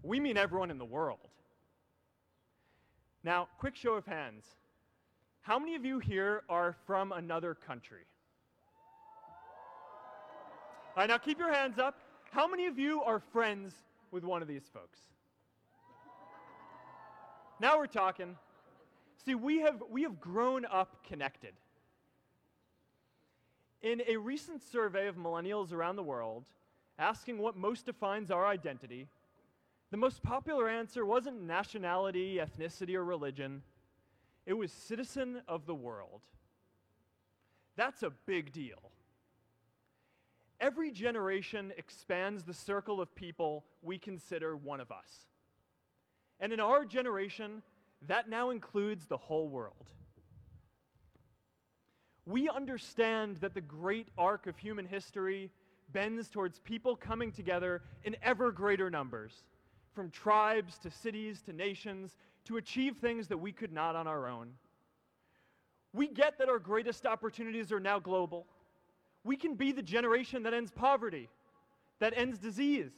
we 0.03 0.21
mean 0.21 0.37
everyone 0.37 0.71
in 0.71 0.79
the 0.79 0.85
world. 0.85 1.29
Now, 3.23 3.49
quick 3.59 3.75
show 3.75 3.95
of 3.95 4.07
hands. 4.07 4.45
How 5.43 5.59
many 5.59 5.75
of 5.75 5.85
you 5.85 5.99
here 5.99 6.43
are 6.49 6.77
from 6.87 7.13
another 7.13 7.55
country? 7.55 8.07
All 10.97 11.03
right, 11.03 11.09
now 11.09 11.19
keep 11.19 11.39
your 11.39 11.53
hands 11.53 11.79
up. 11.79 11.99
How 12.31 12.47
many 12.47 12.67
of 12.67 12.79
you 12.79 13.03
are 13.03 13.19
friends 13.19 13.75
with 14.11 14.25
one 14.25 14.43
of 14.43 14.49
these 14.49 14.71
folks? 14.73 15.01
Now 17.61 17.79
we're 17.79 17.87
talking. 17.87 18.37
See, 19.25 19.35
we 19.35 19.61
have, 19.61 19.83
we 19.91 20.03
have 20.03 20.21
grown 20.21 20.67
up 20.67 21.05
connected. 21.07 21.55
In 23.83 24.03
a 24.07 24.17
recent 24.17 24.63
survey 24.63 25.09
of 25.09 25.17
millennials 25.17 25.73
around 25.73 25.97
the 25.97 26.03
world, 26.03 26.45
asking 26.99 27.39
what 27.39 27.57
most 27.57 27.87
defines 27.87 28.31
our 28.31 28.47
identity, 28.47 29.09
the 29.91 29.97
most 29.97 30.23
popular 30.23 30.69
answer 30.69 31.07
wasn't 31.07 31.43
nationality, 31.43 32.37
ethnicity, 32.37 32.95
or 32.95 33.05
religion. 33.05 33.63
It 34.47 34.55
was 34.55 34.73
citizen 34.73 35.43
of 35.49 35.67
the 35.67 35.75
world. 35.75 36.21
That's 37.77 38.03
a 38.03 38.11
big 38.27 38.53
deal. 38.53 38.91
Every 40.61 40.91
generation 40.91 41.73
expands 41.77 42.45
the 42.45 42.55
circle 42.55 43.01
of 43.01 43.15
people 43.15 43.65
we 43.83 43.99
consider 43.99 44.57
one 44.57 44.81
of 44.81 44.91
us. 44.91 45.27
And 46.41 46.53
in 46.53 46.61
our 46.61 46.85
generation, 46.85 47.63
that 48.09 48.29
now 48.29 48.51
includes 48.51 49.07
the 49.07 49.17
whole 49.17 49.49
world. 49.49 49.91
We 52.27 52.49
understand 52.49 53.37
that 53.39 53.55
the 53.55 53.61
great 53.61 54.09
arc 54.17 54.47
of 54.47 54.57
human 54.57 54.87
history 54.87 55.51
bends 55.93 56.29
towards 56.29 56.59
people 56.61 56.97
coming 56.97 57.31
together 57.31 57.83
in 58.03 58.17
ever 58.23 58.51
greater 58.51 58.91
numbers, 58.91 59.45
from 59.95 60.11
tribes 60.11 60.79
to 60.79 60.91
cities 60.91 61.43
to 61.43 61.53
nations, 61.53 62.17
to 62.47 62.57
achieve 62.57 62.97
things 62.97 63.29
that 63.29 63.39
we 63.39 63.53
could 63.53 63.73
not 63.73 63.95
on 63.95 64.07
our 64.07 64.29
own. 64.29 64.53
We 65.93 66.09
get 66.09 66.39
that 66.39 66.49
our 66.49 66.59
greatest 66.59 67.07
opportunities 67.07 67.71
are 67.71 67.81
now 67.81 67.99
global. 67.99 68.47
We 69.23 69.37
can 69.37 69.55
be 69.55 69.73
the 69.73 69.83
generation 69.83 70.43
that 70.43 70.55
ends 70.55 70.71
poverty, 70.71 71.29
that 72.01 72.15
ends 72.17 72.39
disease, 72.39 72.91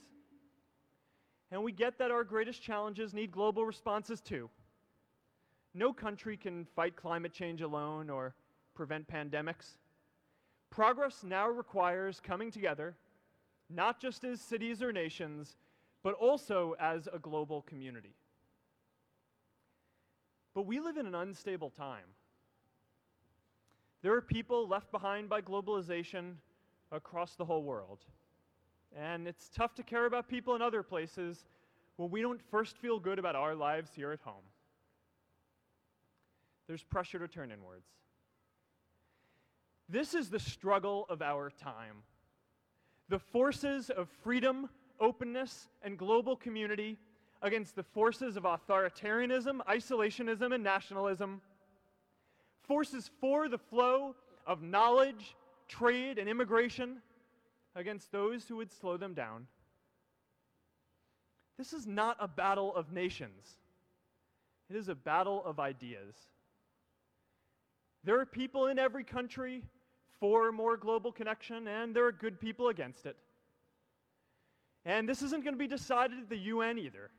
and 1.51 1.62
we 1.62 1.73
get 1.73 1.99
that 1.99 2.11
our 2.11 2.25
greatest 2.25 2.62
challenges 2.62 3.14
need 3.14 3.31
global 3.31 3.64
responses 3.64 4.21
too. 4.21 4.51
No 5.77 5.93
country 5.93 6.39
can 6.39 6.65
fight 6.65 6.97
climate 6.97 7.35
change 7.35 7.61
alone 7.61 8.09
or 8.09 8.35
prevent 8.75 9.07
pandemics. 9.07 9.77
Progress 10.71 11.23
now 11.23 11.49
requires 11.49 12.19
coming 12.19 12.51
together, 12.51 12.97
not 13.69 14.01
just 14.01 14.25
as 14.25 14.41
cities 14.41 14.83
or 14.83 14.91
nations, 14.91 15.59
but 16.03 16.15
also 16.15 16.75
as 16.81 17.11
a 17.12 17.19
global 17.19 17.61
community. 17.61 18.15
But 20.55 20.65
we 20.65 20.81
live 20.81 20.97
in 20.97 21.05
an 21.05 21.15
unstable 21.15 21.69
time. 21.69 22.07
There 24.01 24.15
are 24.15 24.23
people 24.23 24.67
left 24.67 24.91
behind 24.91 25.29
by 25.29 25.43
globalization 25.43 26.37
across 26.91 27.35
the 27.35 27.45
whole 27.45 27.65
world. 27.65 27.99
And 28.97 29.29
it's 29.29 29.51
tough 29.51 29.75
to 29.75 29.83
care 29.83 30.07
about 30.07 30.27
people 30.27 30.55
in 30.55 30.62
other 30.62 30.83
places 30.83 31.45
when 31.97 32.11
we 32.11 32.23
don't 32.23 32.41
first 32.51 32.79
feel 32.79 32.99
good 32.99 33.19
about 33.19 33.37
our 33.37 33.55
lives 33.55 33.91
here 33.95 34.12
at 34.12 34.21
home. 34.21 34.45
There's 36.66 36.83
pressure 36.83 37.18
to 37.18 37.29
turn 37.29 37.50
inwards. 37.50 37.87
This 39.88 40.14
is 40.14 40.31
the 40.31 40.40
struggle 40.40 41.07
of 41.09 41.22
our 41.22 41.50
time. 41.50 42.02
The 43.09 43.20
forces 43.20 43.88
of 43.88 44.09
freedom, 44.24 44.68
openness, 44.98 45.68
and 45.83 45.96
global 45.96 46.37
community 46.37 46.98
against 47.40 47.76
the 47.76 47.85
forces 47.85 48.37
of 48.37 48.42
authoritarianism, 48.42 49.61
isolationism, 49.68 50.52
and 50.52 50.64
nationalism. 50.64 51.40
Forces 52.62 53.11
for 53.20 53.48
the 53.48 53.59
flow 53.59 54.16
of 54.44 54.62
knowledge, 54.62 55.37
trade, 55.68 56.18
and 56.18 56.29
immigration 56.29 56.96
against 57.76 58.11
those 58.11 58.48
who 58.48 58.57
would 58.57 58.72
slow 58.72 58.96
them 58.96 59.14
down. 59.14 59.46
This 61.59 61.72
is 61.72 61.87
not 61.87 62.16
a 62.18 62.26
battle 62.26 62.74
of 62.74 62.92
nations, 62.92 63.57
it 64.68 64.74
is 64.74 64.88
a 64.88 64.94
battle 64.96 65.44
of 65.44 65.61
ideas. 65.61 66.14
There 68.07 68.21
are 68.21 68.25
people 68.25 68.69
in 68.69 68.79
every 68.79 69.03
country 69.03 69.64
for 70.21 70.53
more 70.53 70.77
global 70.77 71.11
connection, 71.11 71.66
and 71.66 71.95
there 71.95 72.07
are 72.07 72.12
good 72.12 72.40
people 72.40 72.69
against 72.69 73.05
it. 73.05 73.16
And 74.85 75.09
this 75.09 75.23
isn't 75.23 75.42
going 75.42 75.55
to 75.55 75.59
be 75.59 75.66
decided 75.66 76.21
at 76.21 76.29
the 76.29 76.37
UN 76.37 76.79
either. 76.79 77.11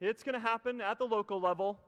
It's 0.00 0.24
going 0.24 0.34
to 0.34 0.40
happen 0.40 0.80
at 0.80 0.98
the 0.98 1.04
local 1.04 1.40
level 1.40 1.78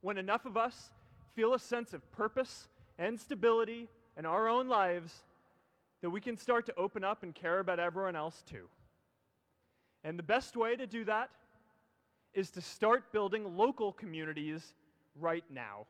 when 0.00 0.16
enough 0.16 0.46
of 0.46 0.56
us 0.56 0.90
feel 1.36 1.52
a 1.52 1.58
sense 1.58 1.92
of 1.92 2.10
purpose 2.10 2.68
and 2.98 3.20
stability 3.20 3.86
in 4.16 4.24
our 4.24 4.48
own 4.48 4.66
lives 4.66 5.24
that 6.00 6.08
we 6.08 6.22
can 6.22 6.38
start 6.38 6.64
to 6.64 6.74
open 6.78 7.04
up 7.04 7.22
and 7.22 7.34
care 7.34 7.58
about 7.58 7.78
everyone 7.78 8.16
else 8.16 8.42
too. 8.48 8.66
And 10.04 10.18
the 10.18 10.22
best 10.22 10.56
way 10.56 10.74
to 10.74 10.86
do 10.86 11.04
that 11.04 11.28
is 12.32 12.50
to 12.52 12.62
start 12.62 13.12
building 13.12 13.58
local 13.58 13.92
communities 13.92 14.72
right 15.20 15.44
now. 15.50 15.86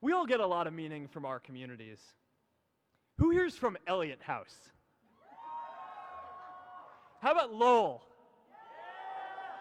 We 0.00 0.12
all 0.12 0.26
get 0.26 0.40
a 0.40 0.46
lot 0.46 0.66
of 0.66 0.72
meaning 0.72 1.08
from 1.08 1.24
our 1.24 1.40
communities. 1.40 1.98
Who 3.18 3.30
here's 3.30 3.56
from 3.56 3.76
Eliot 3.86 4.20
House? 4.22 4.54
How 7.20 7.32
about 7.32 7.52
Lowell? 7.52 8.02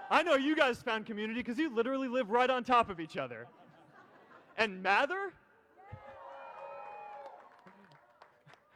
I 0.10 0.24
know 0.24 0.36
you 0.36 0.56
guys 0.56 0.82
found 0.82 1.06
community 1.06 1.40
because 1.42 1.58
you 1.58 1.74
literally 1.74 2.08
live 2.08 2.30
right 2.30 2.50
on 2.50 2.64
top 2.64 2.90
of 2.90 3.00
each 3.00 3.18
other. 3.18 3.48
And 4.58 4.82
Mather? 4.82 5.34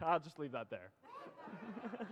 I'll 0.02 0.20
just 0.20 0.40
leave 0.40 0.52
that 0.54 0.70
there. 0.72 0.90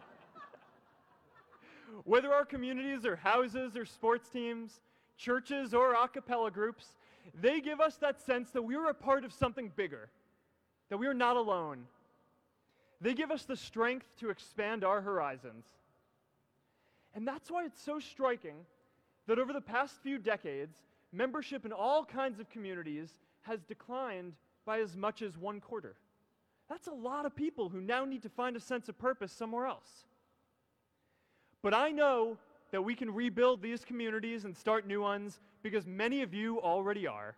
Whether 2.03 2.31
our 2.31 2.45
communities 2.45 3.03
are 3.05 3.15
houses 3.15 3.75
or 3.75 3.85
sports 3.85 4.29
teams, 4.29 4.79
churches 5.17 5.73
or 5.73 5.93
a 5.93 6.07
cappella 6.07 6.51
groups, 6.51 6.93
they 7.39 7.61
give 7.61 7.79
us 7.79 7.95
that 7.97 8.19
sense 8.21 8.49
that 8.51 8.61
we 8.61 8.75
are 8.75 8.87
a 8.87 8.93
part 8.93 9.23
of 9.25 9.33
something 9.33 9.71
bigger, 9.75 10.09
that 10.89 10.97
we 10.97 11.07
are 11.07 11.13
not 11.13 11.37
alone. 11.37 11.85
They 13.01 13.13
give 13.13 13.31
us 13.31 13.43
the 13.43 13.55
strength 13.55 14.05
to 14.19 14.29
expand 14.29 14.83
our 14.83 15.01
horizons. 15.01 15.65
And 17.15 17.27
that's 17.27 17.49
why 17.49 17.65
it's 17.65 17.81
so 17.81 17.99
striking 17.99 18.55
that 19.27 19.39
over 19.39 19.53
the 19.53 19.61
past 19.61 20.01
few 20.01 20.17
decades, 20.17 20.77
membership 21.11 21.65
in 21.65 21.71
all 21.71 22.03
kinds 22.03 22.39
of 22.39 22.49
communities 22.49 23.09
has 23.43 23.63
declined 23.63 24.33
by 24.65 24.79
as 24.79 24.95
much 24.95 25.21
as 25.21 25.37
one 25.37 25.59
quarter. 25.59 25.95
That's 26.67 26.87
a 26.87 26.93
lot 26.93 27.25
of 27.25 27.35
people 27.35 27.69
who 27.69 27.81
now 27.81 28.05
need 28.05 28.21
to 28.23 28.29
find 28.29 28.55
a 28.55 28.59
sense 28.59 28.89
of 28.89 28.99
purpose 28.99 29.31
somewhere 29.31 29.65
else. 29.65 30.05
But 31.61 31.73
I 31.73 31.91
know 31.91 32.37
that 32.71 32.81
we 32.81 32.95
can 32.95 33.13
rebuild 33.13 33.61
these 33.61 33.83
communities 33.83 34.45
and 34.45 34.55
start 34.55 34.87
new 34.87 35.01
ones 35.01 35.39
because 35.63 35.85
many 35.85 36.21
of 36.21 36.33
you 36.33 36.61
already 36.61 37.07
are. 37.07 37.35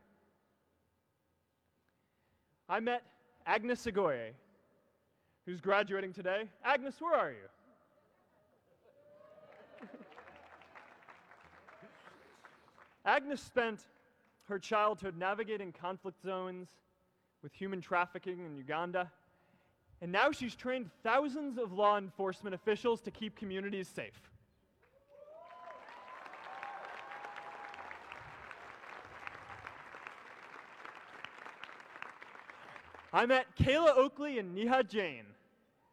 I 2.70 2.80
met 2.80 3.04
Agnes 3.46 3.86
Igoye, 3.86 4.32
who's 5.46 5.60
graduating 5.62 6.14
today. 6.14 6.44
Agnes, 6.64 6.96
where 7.00 7.16
are 7.16 7.32
you? 7.32 7.50
Agnes 13.06 13.42
spent 13.42 13.82
her 14.48 14.58
childhood 14.60 15.18
navigating 15.18 15.72
conflict 15.72 16.22
zones 16.22 16.68
with 17.44 17.54
human 17.54 17.82
trafficking 17.82 18.46
in 18.46 18.56
Uganda, 18.56 19.12
and 20.02 20.12
now 20.12 20.32
she's 20.32 20.56
trained 20.56 20.90
thousands 21.04 21.58
of 21.58 21.74
law 21.74 21.98
enforcement 21.98 22.54
officials 22.54 23.02
to 23.02 23.12
keep 23.12 23.36
communities 23.36 23.88
safe. 23.88 24.31
I 33.14 33.26
met 33.26 33.46
Kayla 33.58 33.98
Oakley 33.98 34.40
and 34.40 34.58
Niha 34.58 34.88
Jain. 34.88 35.24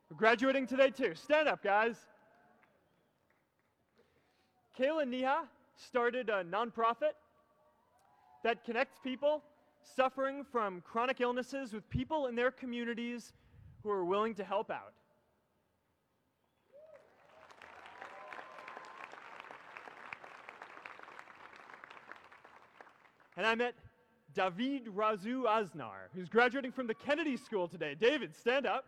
We're 0.09 0.17
graduating 0.17 0.69
today 0.69 0.91
too. 0.91 1.15
Stand 1.17 1.49
up, 1.49 1.63
guys. 1.65 1.97
Kayla 4.79 5.03
and 5.03 5.13
Niha 5.13 5.39
started 5.77 6.31
a 6.31 6.45
nonprofit 6.45 7.15
that 8.45 8.65
connects 8.65 9.01
people 9.03 9.43
suffering 9.97 10.45
from 10.45 10.81
chronic 10.83 11.21
illnesses 11.21 11.73
with 11.73 11.89
people 11.91 12.27
in 12.27 12.37
their 12.37 12.53
communities 12.53 13.33
who 13.83 13.91
are 13.91 14.05
willing 14.05 14.35
to 14.35 14.45
help 14.45 14.71
out. 14.71 14.93
And 23.37 23.45
I 23.45 23.57
met 23.57 23.75
David 24.39 24.87
Razu 24.95 25.47
Aznar, 25.47 26.11
who's 26.15 26.29
graduating 26.29 26.71
from 26.71 26.87
the 26.87 26.95
Kennedy 26.95 27.37
School 27.37 27.67
today. 27.67 27.97
David, 28.01 28.37
stand 28.37 28.67
up. 28.67 28.85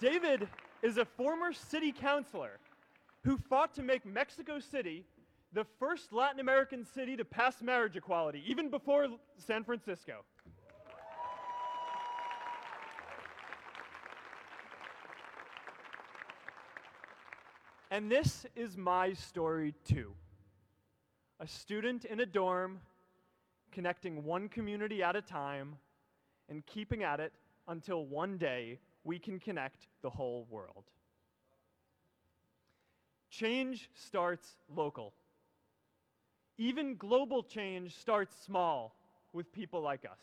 David 0.00 0.48
is 0.80 0.96
a 0.96 1.04
former 1.04 1.52
city 1.52 1.92
councilor 1.92 2.58
who 3.22 3.36
fought 3.36 3.74
to 3.74 3.82
make 3.82 4.06
Mexico 4.06 4.58
City 4.58 5.04
the 5.52 5.66
first 5.78 6.10
Latin 6.10 6.40
American 6.40 6.86
city 6.86 7.18
to 7.18 7.24
pass 7.26 7.60
marriage 7.60 7.94
equality, 7.94 8.42
even 8.46 8.70
before 8.70 9.08
San 9.36 9.64
Francisco. 9.64 10.24
And 17.90 18.10
this 18.10 18.46
is 18.56 18.78
my 18.78 19.12
story 19.12 19.74
too. 19.84 20.14
A 21.42 21.46
student 21.48 22.04
in 22.04 22.20
a 22.20 22.26
dorm, 22.26 22.78
connecting 23.72 24.22
one 24.22 24.48
community 24.48 25.02
at 25.02 25.16
a 25.16 25.20
time, 25.20 25.74
and 26.48 26.64
keeping 26.66 27.02
at 27.02 27.18
it 27.18 27.32
until 27.66 28.06
one 28.06 28.38
day 28.38 28.78
we 29.02 29.18
can 29.18 29.40
connect 29.40 29.88
the 30.02 30.10
whole 30.10 30.46
world. 30.48 30.84
Change 33.28 33.90
starts 33.92 34.54
local. 34.72 35.14
Even 36.58 36.94
global 36.94 37.42
change 37.42 37.96
starts 37.96 38.36
small 38.46 38.94
with 39.32 39.52
people 39.52 39.80
like 39.80 40.04
us. 40.04 40.22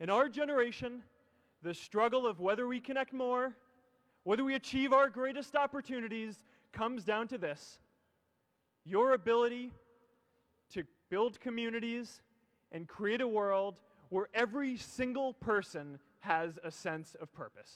In 0.00 0.10
our 0.10 0.28
generation, 0.28 1.02
the 1.62 1.72
struggle 1.72 2.26
of 2.26 2.40
whether 2.40 2.68
we 2.68 2.78
connect 2.78 3.14
more, 3.14 3.56
whether 4.24 4.44
we 4.44 4.54
achieve 4.54 4.92
our 4.92 5.08
greatest 5.08 5.56
opportunities, 5.56 6.44
comes 6.74 7.04
down 7.04 7.26
to 7.28 7.38
this 7.38 7.78
your 8.84 9.12
ability 9.12 9.72
to 10.70 10.84
build 11.10 11.40
communities 11.40 12.20
and 12.72 12.88
create 12.88 13.20
a 13.20 13.28
world 13.28 13.76
where 14.08 14.28
every 14.34 14.76
single 14.76 15.34
person 15.34 15.98
has 16.20 16.58
a 16.64 16.70
sense 16.70 17.16
of 17.20 17.32
purpose. 17.32 17.70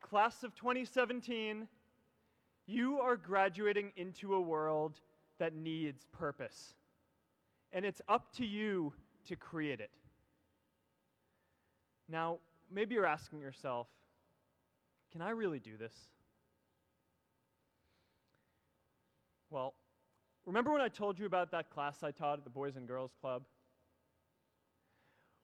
Class 0.00 0.42
of 0.42 0.54
2017, 0.54 1.66
you 2.66 2.98
are 3.00 3.16
graduating 3.16 3.92
into 3.96 4.34
a 4.34 4.40
world 4.40 5.00
that 5.38 5.54
needs 5.54 6.04
purpose. 6.12 6.74
And 7.72 7.86
it's 7.86 8.02
up 8.08 8.30
to 8.36 8.44
you 8.44 8.92
to 9.26 9.36
create 9.36 9.80
it. 9.80 9.90
Now, 12.12 12.40
maybe 12.70 12.94
you're 12.94 13.06
asking 13.06 13.40
yourself, 13.40 13.86
can 15.10 15.22
I 15.22 15.30
really 15.30 15.58
do 15.58 15.78
this? 15.78 15.94
Well, 19.48 19.72
remember 20.44 20.70
when 20.70 20.82
I 20.82 20.88
told 20.88 21.18
you 21.18 21.24
about 21.24 21.50
that 21.52 21.70
class 21.70 22.02
I 22.02 22.10
taught 22.10 22.36
at 22.38 22.44
the 22.44 22.50
Boys 22.50 22.76
and 22.76 22.86
Girls 22.86 23.12
Club? 23.18 23.44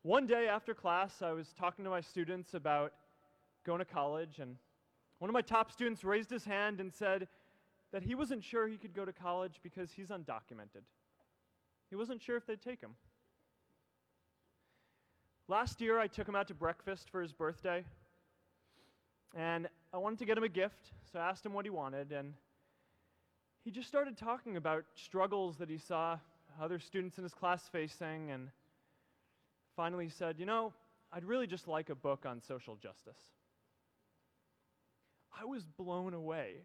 One 0.03 0.27
day 0.27 0.47
after 0.47 0.75
class, 0.75 1.23
I 1.23 1.33
was 1.33 1.55
talking 1.59 1.87
to 1.87 1.91
my 1.91 2.03
students 2.03 2.53
about 2.53 2.93
going 3.65 3.79
to 3.79 3.87
college, 3.87 4.39
and 4.39 4.57
one 5.21 5.31
of 5.31 5.35
my 5.35 5.43
top 5.43 5.73
students 5.73 6.05
raised 6.05 6.29
his 6.29 6.45
hand 6.45 6.81
and 6.81 6.93
said 6.93 7.29
that 7.93 8.03
he 8.03 8.15
wasn't 8.15 8.45
sure 8.45 8.69
he 8.69 8.77
could 8.77 8.93
go 8.95 9.07
to 9.07 9.13
college 9.13 9.59
because 9.63 9.91
he's 9.93 10.09
undocumented. 10.09 10.85
He 11.89 11.97
wasn't 11.97 12.21
sure 12.21 12.37
if 12.37 12.47
they'd 12.47 12.61
take 12.61 12.83
him. 12.83 12.95
Last 15.51 15.81
year, 15.81 15.99
I 15.99 16.09
took 16.09 16.29
him 16.29 16.37
out 16.37 16.47
to 16.49 16.55
breakfast 16.55 17.09
for 17.09 17.23
his 17.23 17.33
birthday, 17.33 17.83
and 19.35 19.67
I 19.95 19.97
wanted 19.97 20.19
to 20.19 20.27
get 20.27 20.37
him 20.37 20.45
a 20.45 20.49
gift, 20.49 20.91
so 21.11 21.19
I 21.19 21.27
asked 21.27 21.47
him 21.47 21.55
what 21.55 21.65
he 21.65 21.71
wanted, 21.71 22.13
and 22.13 22.35
he 23.65 23.71
just 23.71 23.89
started 23.89 24.19
talking 24.19 24.59
about 24.59 24.85
struggles 24.95 25.57
that 25.57 25.71
he 25.71 25.79
saw 25.79 26.19
other 26.61 26.79
students 26.79 27.17
in 27.17 27.25
his 27.25 27.33
class 27.33 27.67
facing, 27.67 28.31
and 28.31 28.51
finally 29.75 30.11
said, 30.11 30.39
You 30.39 30.45
know, 30.45 30.75
I'd 31.15 31.25
really 31.25 31.47
just 31.47 31.67
like 31.67 31.89
a 31.89 31.95
book 31.95 32.27
on 32.27 32.43
social 32.43 32.77
justice. 32.77 33.17
I 35.41 35.47
was 35.47 35.65
blown 35.65 36.13
away. 36.13 36.57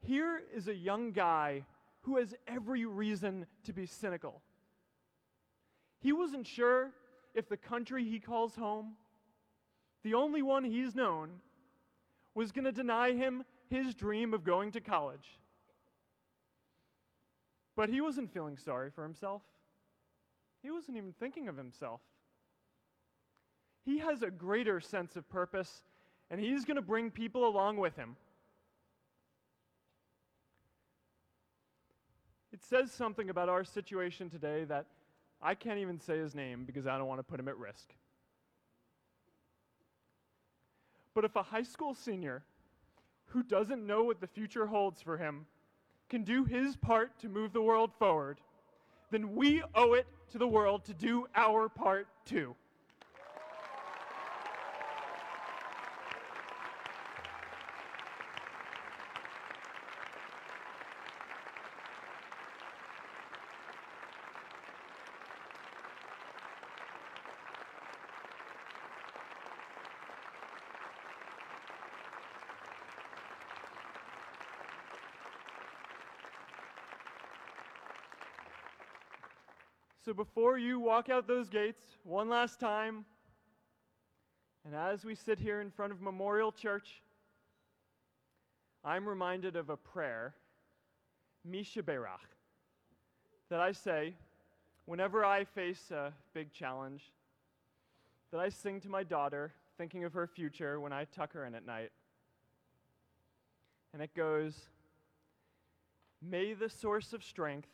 Here 0.00 0.42
is 0.54 0.68
a 0.68 0.74
young 0.74 1.12
guy 1.12 1.64
who 2.02 2.18
has 2.18 2.34
every 2.46 2.84
reason 2.84 3.46
to 3.64 3.72
be 3.72 3.86
cynical. 3.86 4.42
He 6.00 6.12
wasn't 6.12 6.46
sure 6.46 6.90
if 7.36 7.48
the 7.48 7.56
country 7.56 8.02
he 8.02 8.18
calls 8.18 8.56
home, 8.56 8.94
the 10.02 10.14
only 10.14 10.42
one 10.42 10.64
he's 10.64 10.94
known, 10.94 11.30
was 12.34 12.50
going 12.50 12.64
to 12.64 12.72
deny 12.72 13.12
him 13.12 13.44
his 13.68 13.94
dream 13.94 14.32
of 14.32 14.42
going 14.42 14.72
to 14.72 14.80
college. 14.80 15.38
But 17.76 17.90
he 17.90 18.00
wasn't 18.00 18.32
feeling 18.32 18.56
sorry 18.56 18.90
for 18.90 19.02
himself. 19.02 19.42
He 20.62 20.70
wasn't 20.70 20.96
even 20.96 21.12
thinking 21.12 21.48
of 21.48 21.56
himself. 21.56 22.00
He 23.84 23.98
has 23.98 24.22
a 24.22 24.30
greater 24.30 24.80
sense 24.80 25.14
of 25.14 25.28
purpose, 25.28 25.82
and 26.30 26.40
he's 26.40 26.64
going 26.64 26.76
to 26.76 26.82
bring 26.82 27.10
people 27.10 27.46
along 27.46 27.76
with 27.76 27.96
him. 27.96 28.16
It 32.52 32.64
says 32.64 32.90
something 32.90 33.28
about 33.28 33.50
our 33.50 33.62
situation 33.62 34.30
today 34.30 34.64
that 34.64 34.86
I 35.42 35.54
can't 35.54 35.78
even 35.78 36.00
say 36.00 36.18
his 36.18 36.34
name 36.34 36.64
because 36.64 36.86
I 36.86 36.98
don't 36.98 37.08
want 37.08 37.20
to 37.20 37.24
put 37.24 37.38
him 37.38 37.48
at 37.48 37.56
risk. 37.58 37.94
But 41.14 41.24
if 41.24 41.36
a 41.36 41.42
high 41.42 41.62
school 41.62 41.94
senior 41.94 42.42
who 43.26 43.42
doesn't 43.42 43.86
know 43.86 44.04
what 44.04 44.20
the 44.20 44.26
future 44.26 44.66
holds 44.66 45.00
for 45.00 45.16
him 45.16 45.46
can 46.08 46.22
do 46.22 46.44
his 46.44 46.76
part 46.76 47.18
to 47.20 47.28
move 47.28 47.52
the 47.52 47.62
world 47.62 47.90
forward, 47.98 48.38
then 49.10 49.34
we 49.34 49.62
owe 49.74 49.94
it 49.94 50.06
to 50.30 50.38
the 50.38 50.46
world 50.46 50.84
to 50.84 50.94
do 50.94 51.26
our 51.34 51.68
part 51.68 52.06
too. 52.24 52.54
So 80.06 80.14
before 80.14 80.56
you 80.56 80.78
walk 80.78 81.10
out 81.10 81.26
those 81.26 81.48
gates 81.48 81.82
one 82.04 82.28
last 82.28 82.60
time, 82.60 83.04
and 84.64 84.72
as 84.72 85.04
we 85.04 85.16
sit 85.16 85.36
here 85.36 85.60
in 85.60 85.72
front 85.72 85.90
of 85.90 86.00
Memorial 86.00 86.52
Church, 86.52 87.02
I'm 88.84 89.08
reminded 89.08 89.56
of 89.56 89.68
a 89.68 89.76
prayer, 89.76 90.36
Mi 91.44 91.64
Shebeirach, 91.64 92.20
that 93.50 93.58
I 93.58 93.72
say 93.72 94.14
whenever 94.84 95.24
I 95.24 95.42
face 95.42 95.90
a 95.90 96.12
big 96.34 96.52
challenge, 96.52 97.10
that 98.30 98.38
I 98.38 98.48
sing 98.48 98.80
to 98.82 98.88
my 98.88 99.02
daughter, 99.02 99.54
thinking 99.76 100.04
of 100.04 100.12
her 100.12 100.28
future 100.28 100.78
when 100.78 100.92
I 100.92 101.06
tuck 101.06 101.32
her 101.32 101.46
in 101.46 101.56
at 101.56 101.66
night. 101.66 101.90
And 103.92 104.00
it 104.00 104.14
goes, 104.14 104.54
May 106.22 106.54
the 106.54 106.70
source 106.70 107.12
of 107.12 107.24
strength 107.24 107.70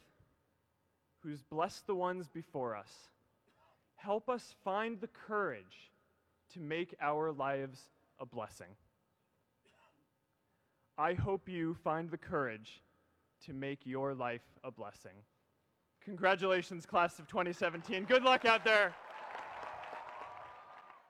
who's 1.23 1.43
blessed 1.43 1.87
the 1.87 1.95
ones 1.95 2.29
before 2.29 2.77
us. 2.77 3.09
Help 3.97 4.29
us 4.29 4.55
find 4.65 5.01
the 5.01 5.09
courage 5.09 5.93
to 6.53 6.61
make 6.61 6.95
our 7.01 7.33
lives 7.33 7.89
a 8.19 8.27
blessing. 8.27 8.67
I 10.99 11.15
hope 11.15 11.49
you 11.49 11.75
find 11.83 12.11
the 12.11 12.19
courage 12.19 12.83
to 13.47 13.53
make 13.53 13.81
your 13.85 14.15
life 14.15 14.43
a 14.63 14.71
blessing. 14.71 15.13
Congratulations, 16.05 16.85
class 16.85 17.19
of 17.19 17.29
2017. 17.29 18.05
Good 18.05 18.25
luck 18.25 18.45
out 18.45 18.65
there. 18.65 18.95